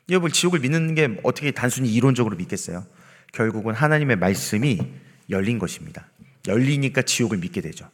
여러분 0.09 0.33
지옥을 0.33 0.59
믿는 0.59 0.97
게 0.97 1.17
어떻게 1.23 1.53
단순히 1.53 1.95
이론적으로 1.95 2.35
믿겠어요? 2.35 2.85
결국은 3.33 3.73
하나님의 3.73 4.17
말씀이 4.17 4.81
열린 5.31 5.61
것입니다. 5.61 6.09
열리니까 6.49 7.03
지옥을 7.03 7.39
믿게 7.39 7.61
되죠. 7.61 7.89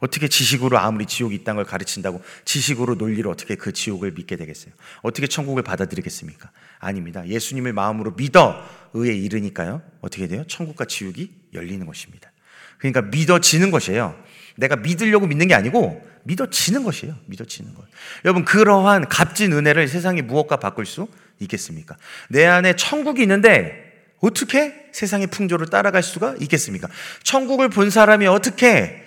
어떻게 0.00 0.26
지식으로 0.26 0.80
아무리 0.80 1.06
지옥이 1.06 1.36
있다는 1.36 1.62
걸 1.62 1.64
가르친다고 1.64 2.24
지식으로 2.44 2.96
논리로 2.96 3.30
어떻게 3.30 3.54
그 3.54 3.72
지옥을 3.72 4.10
믿게 4.10 4.34
되겠어요? 4.34 4.74
어떻게 5.02 5.28
천국을 5.28 5.62
받아들이겠습니까? 5.62 6.50
아닙니다. 6.80 7.24
예수님을 7.24 7.72
마음으로 7.72 8.14
믿어 8.16 8.68
의에 8.94 9.14
이르니까요. 9.14 9.80
어떻게 10.00 10.26
돼요? 10.26 10.42
천국과 10.48 10.86
지옥이 10.86 11.30
열리는 11.54 11.86
것입니다. 11.86 12.32
그러니까 12.78 13.02
믿어지는 13.02 13.70
것이에요. 13.70 14.20
내가 14.60 14.76
믿으려고 14.76 15.26
믿는 15.26 15.48
게 15.48 15.54
아니고 15.54 16.06
믿어지는 16.24 16.84
것이에요. 16.84 17.16
믿어지는 17.26 17.74
것. 17.74 17.84
여러분 18.24 18.44
그러한 18.44 19.08
값진 19.08 19.52
은혜를 19.52 19.88
세상이 19.88 20.22
무엇과 20.22 20.58
바꿀 20.58 20.86
수 20.86 21.08
있겠습니까? 21.40 21.96
내 22.28 22.44
안에 22.44 22.76
천국이 22.76 23.22
있는데 23.22 23.90
어떻게 24.20 24.88
세상의 24.92 25.28
풍조를 25.28 25.68
따라갈 25.68 26.02
수가 26.02 26.34
있겠습니까? 26.40 26.88
천국을 27.22 27.70
본 27.70 27.88
사람이 27.88 28.26
어떻게 28.26 29.02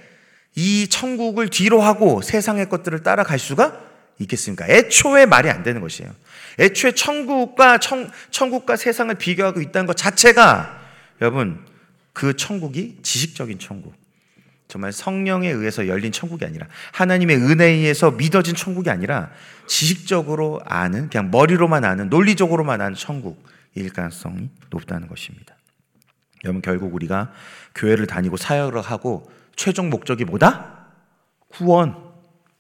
이 0.55 0.87
천국을 0.87 1.49
뒤로 1.49 1.81
하고 1.81 2.21
세상의 2.21 2.67
것들을 2.69 3.03
따라갈 3.03 3.37
수가 3.37 3.79
있겠습니까? 4.19 4.67
애초에 4.67 5.27
말이 5.27 5.49
안 5.49 5.61
되는 5.61 5.81
것이에요. 5.81 6.11
애초에 6.59 6.93
천국과 6.93 7.77
천, 7.77 8.11
천국과 8.31 8.75
세상을 8.75 9.13
비교하고 9.15 9.61
있다는 9.61 9.85
것 9.85 9.95
자체가 9.95 10.81
여러분 11.21 11.63
그 12.11 12.35
천국이 12.35 12.97
지식적인 13.03 13.59
천국. 13.59 14.02
정말 14.73 14.91
성령에 14.91 15.49
의해서 15.49 15.87
열린 15.87 16.11
천국이 16.11 16.45
아니라 16.45 16.65
하나님의 16.93 17.37
은혜에 17.37 17.69
의해서 17.73 18.09
믿어진 18.09 18.55
천국이 18.55 18.89
아니라 18.89 19.29
지식적으로 19.67 20.61
아는 20.65 21.09
그냥 21.11 21.29
머리로만 21.29 21.85
아는 21.85 22.09
논리적으로만 22.09 22.81
아는 22.81 22.95
천국일 22.95 23.93
가능성이 23.93 24.49
높다는 24.71 25.07
것입니다. 25.07 25.55
여러분 26.43 26.63
결국 26.63 26.95
우리가 26.95 27.31
교회를 27.75 28.07
다니고 28.07 28.37
사역을 28.37 28.81
하고 28.81 29.31
최종 29.55 29.91
목적이 29.91 30.25
뭐다? 30.25 30.87
구원, 31.49 31.95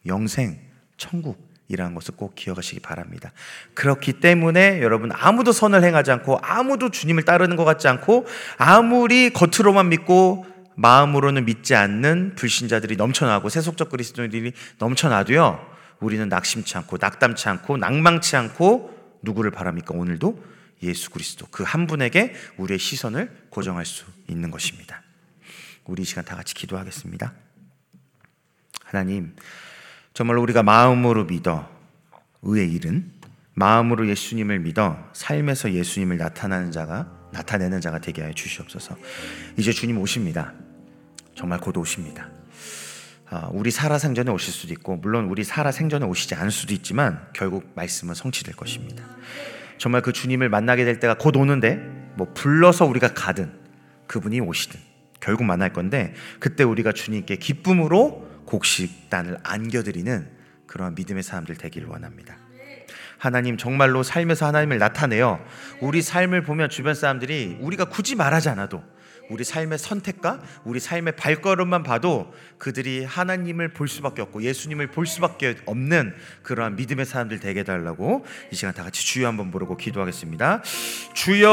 영생, 0.05 0.59
천국이라는 0.97 1.95
것을 1.95 2.15
꼭 2.15 2.35
기억하시기 2.35 2.79
바랍니다. 2.81 3.31
그렇기 3.73 4.19
때문에 4.19 4.83
여러분 4.83 5.09
아무도 5.11 5.51
선을 5.51 5.83
행하지 5.83 6.11
않고 6.11 6.37
아무도 6.43 6.91
주님을 6.91 7.23
따르는 7.25 7.55
것 7.55 7.65
같지 7.65 7.87
않고 7.87 8.27
아무리 8.59 9.31
겉으로만 9.31 9.89
믿고 9.89 10.52
마음으로는 10.75 11.45
믿지 11.45 11.75
않는 11.75 12.35
불신자들이 12.35 12.95
넘쳐나고 12.95 13.49
세속적 13.49 13.89
그리스도인들이 13.89 14.53
넘쳐나도요. 14.79 15.73
우리는 15.99 16.27
낙심치 16.27 16.77
않고 16.77 16.97
낙담치 16.99 17.47
않고 17.49 17.77
낭망치 17.77 18.35
않고 18.35 19.19
누구를 19.21 19.51
바랍니까? 19.51 19.93
오늘도 19.95 20.43
예수 20.83 21.09
그리스도 21.11 21.47
그 21.47 21.63
한 21.63 21.87
분에게 21.87 22.33
우리의 22.57 22.77
시선을 22.79 23.47
고정할 23.49 23.85
수 23.85 24.05
있는 24.27 24.51
것입니다. 24.51 25.01
우리 25.85 26.03
시간 26.03 26.25
다 26.25 26.35
같이 26.35 26.53
기도하겠습니다. 26.53 27.33
하나님, 28.83 29.35
정말 30.13 30.37
우리가 30.37 30.61
마음으로 30.63 31.25
믿어 31.25 31.69
의의 32.41 32.71
일은 32.71 33.11
마음으로 33.53 34.07
예수님을 34.07 34.59
믿어 34.59 35.09
삶에서 35.13 35.73
예수님을 35.73 36.17
나타나는 36.17 36.71
자가 36.71 37.29
나타내는 37.31 37.81
자가 37.81 37.99
되게 37.99 38.21
하여 38.21 38.33
주시옵소서. 38.33 38.97
이제 39.57 39.71
주님 39.71 39.97
오십니다. 39.97 40.53
정말 41.35 41.59
곧 41.59 41.77
오십니다. 41.77 42.29
아, 43.29 43.49
우리 43.51 43.71
살아 43.71 43.97
생전에 43.97 44.29
오실 44.31 44.53
수도 44.53 44.73
있고 44.73 44.97
물론 44.97 45.25
우리 45.25 45.43
살아 45.43 45.71
생전에 45.71 46.05
오시지 46.05 46.35
않을 46.35 46.51
수도 46.51 46.73
있지만 46.73 47.27
결국 47.33 47.71
말씀은 47.75 48.13
성취될 48.13 48.55
것입니다. 48.55 49.03
정말 49.77 50.01
그 50.01 50.13
주님을 50.13 50.49
만나게 50.49 50.85
될 50.85 50.99
때가 50.99 51.15
곧 51.15 51.35
오는데 51.35 51.77
뭐 52.15 52.31
불러서 52.33 52.85
우리가 52.85 53.13
가든 53.13 53.51
그분이 54.07 54.39
오시든 54.39 54.79
결국 55.19 55.45
만날 55.45 55.73
건데 55.73 56.13
그때 56.39 56.63
우리가 56.63 56.91
주님께 56.91 57.37
기쁨으로 57.37 58.29
곡식단을 58.45 59.37
안겨드리는 59.41 60.29
그런 60.67 60.93
믿음의 60.95 61.23
사람들 61.23 61.55
되기를 61.55 61.87
원합니다. 61.87 62.37
하나님 63.17 63.57
정말로 63.57 64.03
삶에서 64.03 64.45
하나님을 64.47 64.79
나타내요. 64.79 65.43
우리 65.79 66.01
삶을 66.01 66.43
보면 66.43 66.69
주변 66.69 66.93
사람들이 66.93 67.57
우리가 67.61 67.85
굳이 67.85 68.15
말하지 68.15 68.49
않아도 68.49 68.83
우리 69.29 69.43
삶의 69.43 69.77
선택과 69.77 70.41
우리 70.65 70.79
삶의 70.79 71.15
발걸음만 71.15 71.83
봐도 71.83 72.33
그들이 72.57 73.05
하나님을 73.05 73.69
볼 73.69 73.87
수밖에 73.87 74.21
없고 74.21 74.43
예수님을 74.43 74.87
볼 74.87 75.05
수밖에 75.05 75.55
없는 75.65 76.13
그러한 76.43 76.75
믿음의 76.75 77.05
사람들 77.05 77.39
되게 77.39 77.63
달라고 77.63 78.25
이 78.51 78.55
시간 78.55 78.73
다 78.73 78.83
같이 78.83 79.05
주여 79.05 79.27
한번 79.27 79.51
부르고 79.51 79.77
기도하겠습니다. 79.77 80.61
주여 81.13 81.43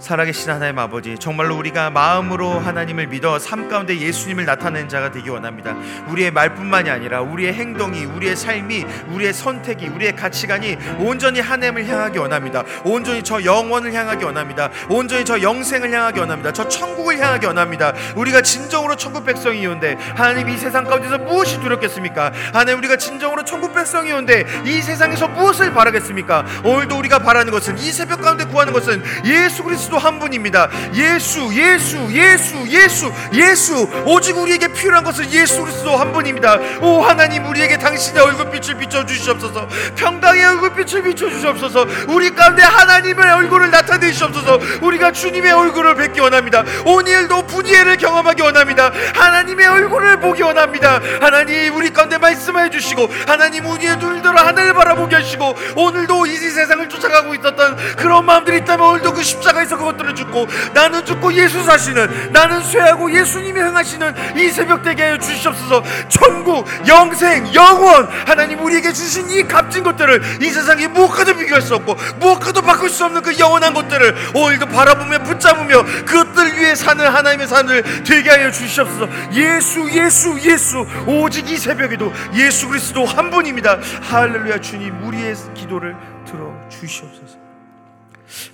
살아계신 0.00 0.50
하나님 0.50 0.78
아버지 0.78 1.16
정말로 1.18 1.56
우리가 1.56 1.90
마음으로 1.90 2.50
하나님을 2.50 3.06
믿어 3.08 3.38
삶 3.38 3.68
가운데 3.68 3.98
예수님을 3.98 4.44
나타내는 4.44 4.88
자가 4.88 5.12
되기 5.12 5.28
원합니다. 5.30 5.76
우리의 6.08 6.30
말뿐만이 6.32 6.90
아니라 6.90 7.20
우리의 7.22 7.54
행동이 7.54 8.04
우리의 8.04 8.34
삶이 8.36 8.84
우리의 9.08 9.32
선택이 9.32 9.88
우리의 9.88 10.16
가치관이 10.16 10.76
온전히 10.98 11.40
하나님을 11.40 11.86
향하기 11.86 12.18
원합니다. 12.18 12.64
온전히 12.84 13.22
저 13.22 13.42
영원을 13.44 13.92
향하기 13.92 14.24
원합니다. 14.24 14.70
온전히 14.88 15.24
저 15.24 15.40
영생을 15.44 15.92
향하기 15.92 16.18
원합니다. 16.18 16.52
저 16.52 16.66
천국을 16.66 17.18
향하기 17.18 17.46
원합니다. 17.46 17.92
우리가 18.16 18.40
진정으로 18.40 18.96
천국 18.96 19.24
백성이온데 19.24 19.96
하나님 20.16 20.48
이 20.48 20.56
세상 20.56 20.84
가운데서 20.84 21.18
무엇이 21.18 21.60
두렵겠습니까? 21.60 22.32
하나님 22.52 22.78
우리가 22.78 22.96
진정으로 22.96 23.44
천국 23.44 23.74
백성이온데 23.74 24.44
이 24.64 24.80
세상에서 24.80 25.28
무엇을 25.28 25.72
바라겠습니까? 25.72 26.44
오늘도 26.64 26.96
우리가 26.98 27.18
바라는 27.18 27.52
것은 27.52 27.78
이 27.78 27.92
새벽 27.92 28.22
가운데 28.22 28.44
구하는 28.44 28.72
것은 28.72 29.02
예수 29.26 29.62
그리스도 29.62 29.98
한 29.98 30.18
분입니다. 30.18 30.70
예수, 30.94 31.50
예수, 31.54 31.98
예수, 32.10 32.56
예수, 32.68 33.12
예수. 33.34 33.88
오직 34.06 34.36
우리에게 34.36 34.68
필요한 34.68 35.04
것은 35.04 35.30
예수 35.30 35.62
그리스도 35.62 35.96
한 35.96 36.12
분입니다. 36.12 36.58
오 36.80 37.02
하나님 37.02 37.44
우리에게 37.44 37.76
당신의 37.78 38.22
얼굴빛을 38.22 38.78
비춰 38.78 39.04
주시옵소서. 39.04 39.68
평강의 39.96 40.44
얼굴빛을 40.44 41.02
비춰 41.02 41.28
주시옵소서. 41.28 41.86
우리 42.08 42.30
가운데 42.34 42.62
하나님의 42.62 43.30
얼굴을 43.30 43.70
나타내 43.70 44.10
주시옵소서. 44.10 44.58
우리가 44.80 45.12
주 45.12 45.33
주님의 45.34 45.50
얼굴을 45.50 45.96
뵙기 45.96 46.20
원합니다. 46.20 46.62
오늘도 46.84 47.46
분이를 47.46 47.96
경험하기 47.96 48.42
원합니다. 48.42 48.92
하나님의 49.14 49.66
얼굴을 49.66 50.20
보기 50.20 50.42
원합니다. 50.42 51.00
하나님 51.20 51.74
우리 51.74 51.92
가운데 51.92 52.18
말씀해 52.18 52.70
주시고 52.70 53.08
하나님 53.26 53.66
우리의 53.66 53.96
눈들어 53.96 54.40
하늘을 54.40 54.74
바라보게 54.74 55.16
하시고 55.16 55.56
오늘도 55.74 56.26
이 56.26 56.36
세상을 56.36 56.88
쫓아가고 56.88 57.34
있었던 57.34 57.96
그런 57.96 58.24
마음들이 58.24 58.58
있다면 58.58 58.86
오늘도 58.86 59.12
그 59.12 59.24
십자가에서 59.24 59.76
그것들을 59.76 60.14
죽고 60.14 60.46
나는 60.72 61.04
죽고 61.04 61.32
예수 61.34 61.64
사시는 61.64 62.30
나는 62.32 62.62
쇠하고 62.62 63.12
예수님이 63.12 63.58
행하시는 63.60 64.36
이 64.36 64.48
새벽 64.50 64.84
되게 64.84 65.02
하여 65.02 65.18
주시옵소서 65.18 65.82
천국 66.08 66.64
영생 66.86 67.52
영원 67.54 68.08
하나님 68.24 68.60
우리에게 68.60 68.92
주신 68.92 69.28
이 69.30 69.42
값진 69.42 69.82
것들을 69.82 70.42
이 70.42 70.48
세상에 70.48 70.86
무엇과도 70.86 71.34
비교할 71.34 71.60
수 71.60 71.74
없고 71.74 71.96
무엇과도 72.20 72.62
바꿀 72.62 72.88
수 72.88 73.04
없는 73.04 73.22
그 73.22 73.36
영원한 73.36 73.74
것들을 73.74 74.14
오늘도 74.34 74.66
바라보며 74.66 75.23
붙잡으며 75.24 75.84
그것들 76.04 76.58
위해 76.58 76.74
사는 76.74 77.04
하나님의 77.04 77.48
산을 77.48 78.04
되게 78.04 78.30
하여 78.30 78.50
주시옵소서. 78.50 79.08
예수, 79.32 79.90
예수, 79.92 80.38
예수. 80.44 80.86
오직 81.06 81.50
이 81.50 81.56
새벽에도 81.56 82.12
예수 82.34 82.68
그리스도 82.68 83.04
한 83.04 83.30
분입니다. 83.30 83.80
할렐루야 84.02 84.60
주님 84.60 85.02
우리의 85.04 85.34
기도를 85.54 85.96
들어 86.26 86.54
주시옵소서. 86.68 87.38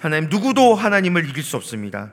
하나님 0.00 0.28
누구도 0.28 0.74
하나님을 0.74 1.28
이길 1.28 1.42
수 1.42 1.56
없습니다. 1.56 2.12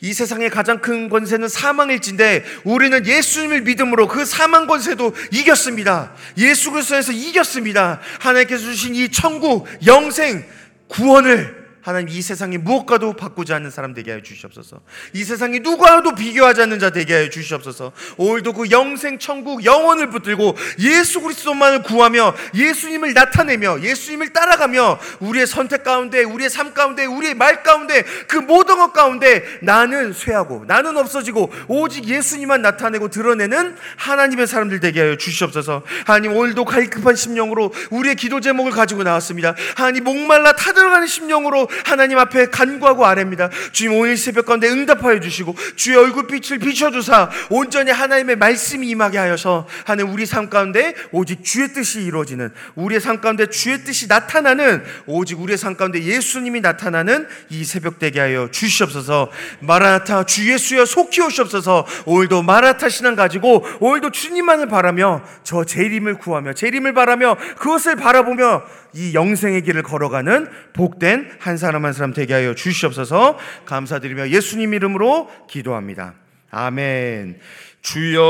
이 0.00 0.12
세상의 0.12 0.50
가장 0.50 0.80
큰 0.80 1.08
권세는 1.08 1.48
사망일진데 1.48 2.44
우리는 2.64 3.06
예수님을 3.06 3.62
믿음으로 3.62 4.08
그 4.08 4.24
사망 4.24 4.66
권세도 4.66 5.14
이겼습니다. 5.32 6.12
예수 6.36 6.72
그리스도에서 6.72 7.12
이겼습니다. 7.12 8.00
하나님께서 8.20 8.64
주신 8.64 8.94
이 8.94 9.08
천국 9.08 9.66
영생 9.86 10.44
구원을 10.88 11.63
하나님 11.84 12.08
이 12.08 12.22
세상이 12.22 12.56
무엇과도 12.56 13.12
바꾸지 13.12 13.52
않는 13.52 13.70
사람 13.70 13.92
되게 13.92 14.12
하여 14.12 14.22
주시옵소서. 14.22 14.80
이 15.12 15.22
세상이 15.22 15.60
누구와도 15.60 16.14
비교하지 16.14 16.62
않는 16.62 16.78
자 16.78 16.88
되게 16.88 17.12
하여 17.12 17.28
주시옵소서. 17.28 17.92
오늘도 18.16 18.54
그 18.54 18.70
영생 18.70 19.18
천국 19.18 19.66
영원을 19.66 20.08
붙들고 20.08 20.56
예수 20.78 21.20
그리스도만을 21.20 21.82
구하며 21.82 22.34
예수님을 22.54 23.12
나타내며 23.12 23.82
예수님을 23.82 24.32
따라가며 24.32 24.98
우리의 25.20 25.46
선택 25.46 25.84
가운데 25.84 26.22
우리의 26.22 26.48
삶 26.48 26.72
가운데 26.72 27.04
우리의 27.04 27.34
말 27.34 27.62
가운데 27.62 28.02
그 28.28 28.38
모든 28.38 28.78
것 28.78 28.94
가운데 28.94 29.44
나는 29.60 30.14
쇠하고 30.14 30.64
나는 30.66 30.96
없어지고 30.96 31.52
오직 31.68 32.08
예수님만 32.08 32.62
나타내고 32.62 33.10
드러내는 33.10 33.76
하나님의 33.96 34.46
사람들 34.46 34.80
되게 34.80 35.02
하여 35.02 35.16
주시옵소서. 35.18 35.82
하나님 36.06 36.34
오늘도 36.34 36.64
갈급한 36.64 37.14
심령으로 37.14 37.74
우리의 37.90 38.14
기도 38.14 38.40
제목을 38.40 38.72
가지고 38.72 39.02
나왔습니다. 39.02 39.54
하나님 39.76 40.04
목말라 40.04 40.52
타들어가는 40.56 41.06
심령으로 41.06 41.68
하나님 41.84 42.18
앞에 42.18 42.46
간구하고 42.46 43.04
아뢰입니다. 43.06 43.50
주님 43.72 43.98
오늘 43.98 44.16
새벽 44.16 44.46
가운데 44.46 44.68
응답하여 44.68 45.20
주시고 45.20 45.54
주의 45.76 45.96
얼굴빛을 45.96 46.58
비춰주사 46.58 47.30
온전히 47.50 47.90
하나님의 47.90 48.36
말씀이 48.36 48.88
임하게 48.88 49.18
하여서 49.18 49.66
하는 49.84 50.06
우리 50.06 50.26
삶 50.26 50.48
가운데 50.48 50.94
오직 51.12 51.44
주의 51.44 51.68
뜻이 51.72 52.02
이루어지는 52.02 52.52
우리의 52.74 53.00
삶 53.00 53.20
가운데 53.20 53.46
주의 53.46 53.78
뜻이 53.84 54.06
나타나는 54.08 54.82
오직 55.06 55.40
우리의 55.40 55.58
삶 55.58 55.76
가운데 55.76 56.02
예수님이 56.02 56.60
나타나는 56.60 57.26
이 57.50 57.64
새벽 57.64 57.98
되게 57.98 58.20
하여 58.20 58.48
주시옵소서 58.50 59.30
마라나타 59.60 60.24
주 60.24 60.50
예수여 60.50 60.84
속히 60.86 61.22
오시옵소서 61.22 61.86
오늘도 62.06 62.42
마라타 62.42 62.88
신앙 62.88 63.16
가지고 63.16 63.66
오늘도 63.80 64.10
주님만을 64.10 64.68
바라며 64.68 65.22
저 65.42 65.64
재림을 65.64 66.18
구하며 66.18 66.54
재림을 66.54 66.94
바라며 66.94 67.36
그것을 67.58 67.96
바라보며 67.96 68.62
이 68.94 69.12
영생의 69.12 69.62
길을 69.62 69.82
걸어가는 69.82 70.48
복된 70.72 71.30
한 71.40 71.56
사람 71.64 71.84
한 71.86 71.92
사람 71.94 72.12
되게 72.12 72.34
하여 72.34 72.54
주시옵소서 72.54 73.38
감사드리며 73.64 74.28
예수님 74.28 74.74
이름으로 74.74 75.30
기도합니다. 75.48 76.14
아멘. 76.50 77.40
주여, 77.80 78.20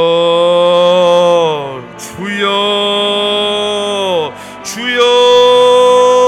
주여, 1.98 2.44
주여. 4.62 6.23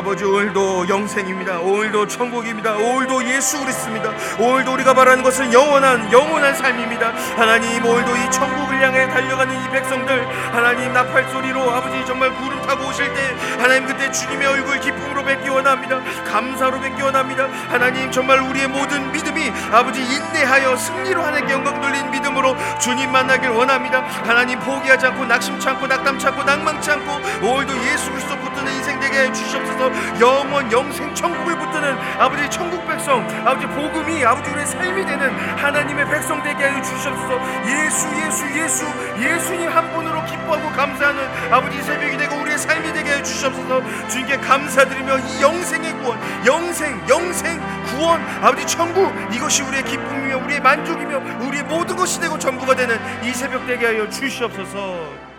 아버지 0.00 0.24
오늘도 0.24 0.88
영생입니다. 0.88 1.58
오늘도 1.58 2.06
천국입니다. 2.06 2.72
오늘도 2.72 3.22
예수 3.28 3.60
그리스도입니다. 3.60 4.10
오늘도 4.38 4.72
우리가 4.72 4.94
바라는 4.94 5.22
것은 5.22 5.52
영원한 5.52 6.10
영원한 6.10 6.54
삶입니다. 6.54 7.12
하나님 7.36 7.84
오늘도 7.84 8.16
이 8.16 8.30
천국을 8.30 8.80
향해 8.82 9.06
달려가는 9.10 9.54
이 9.54 9.70
백성들 9.70 10.26
하나님 10.54 10.94
나팔 10.94 11.28
소리로 11.28 11.70
아버지 11.70 12.06
정말 12.06 12.34
구름 12.34 12.62
타고 12.62 12.88
오실 12.88 13.12
때 13.12 13.36
하나님 13.58 13.86
그때 13.86 14.10
주님의 14.10 14.46
얼굴 14.46 14.80
기쁨으로 14.80 15.22
뵙기 15.22 15.50
원합니다. 15.50 16.00
감사로 16.24 16.80
뵙기 16.80 17.02
원합니다. 17.02 17.46
하나님 17.68 18.10
정말 18.10 18.40
우리의 18.40 18.68
모든 18.68 19.12
믿음이 19.12 19.52
아버지 19.70 20.00
인내하여 20.00 20.76
승리로 20.76 21.22
하나님께 21.22 21.52
영광 21.52 21.78
돌린 21.78 22.10
믿음으로 22.10 22.56
주님 22.78 23.12
만나길 23.12 23.50
원합니다. 23.50 24.00
하나님 24.24 24.60
포기하지 24.60 25.08
않고 25.08 25.26
낙심치 25.26 25.68
않고 25.68 25.86
낙담치 25.86 26.26
않고 26.28 26.42
낭망치 26.42 26.90
않고 26.90 27.46
오늘도 27.46 27.76
예수 27.84 28.10
그리스도 28.10 28.40
붙드는 28.60 28.72
인생 28.72 29.00
되게 29.00 29.24
해 29.24 29.32
주시옵소서. 29.32 29.90
영원 30.20 30.70
영생 30.70 31.14
천국을 31.14 31.58
붙드는 31.58 31.96
아버지 32.18 32.48
천국 32.50 32.86
백성 32.86 33.26
아버지 33.46 33.66
복음이 33.66 34.24
아버지 34.24 34.50
우리의 34.50 34.66
삶이 34.66 35.04
되는 35.04 35.30
하나님의 35.58 36.08
백성 36.08 36.42
되게 36.42 36.64
하여 36.64 36.82
주시옵소서. 36.82 37.40
예수 37.66 38.08
예수 38.24 38.58
예수 38.58 38.84
예수님 39.18 39.70
한 39.70 39.92
분으로 39.92 40.24
기뻐하고 40.24 40.70
감사하는 40.72 41.52
아버지 41.52 41.82
새벽이 41.82 42.16
되고 42.16 42.36
우리의 42.36 42.58
삶이 42.58 42.92
되게 42.92 43.10
하여 43.10 43.22
주시옵소서. 43.22 44.08
주님께 44.08 44.36
감사드리며 44.38 45.18
이 45.18 45.42
영생의 45.42 45.92
구원 46.00 46.18
영생 46.46 47.00
영생 47.08 47.60
구원 47.90 48.20
아버지 48.42 48.66
천국 48.66 49.12
이것이 49.32 49.62
우리의 49.62 49.84
기쁨이며 49.84 50.38
우리의 50.44 50.60
만족이며 50.60 51.46
우리의 51.46 51.64
모든 51.64 51.96
것이 51.96 52.20
되고 52.20 52.38
전부가 52.38 52.74
되는 52.74 52.98
이 53.24 53.32
새벽 53.32 53.66
되게 53.66 53.86
하여 53.86 54.08
주시옵소서 54.08 55.29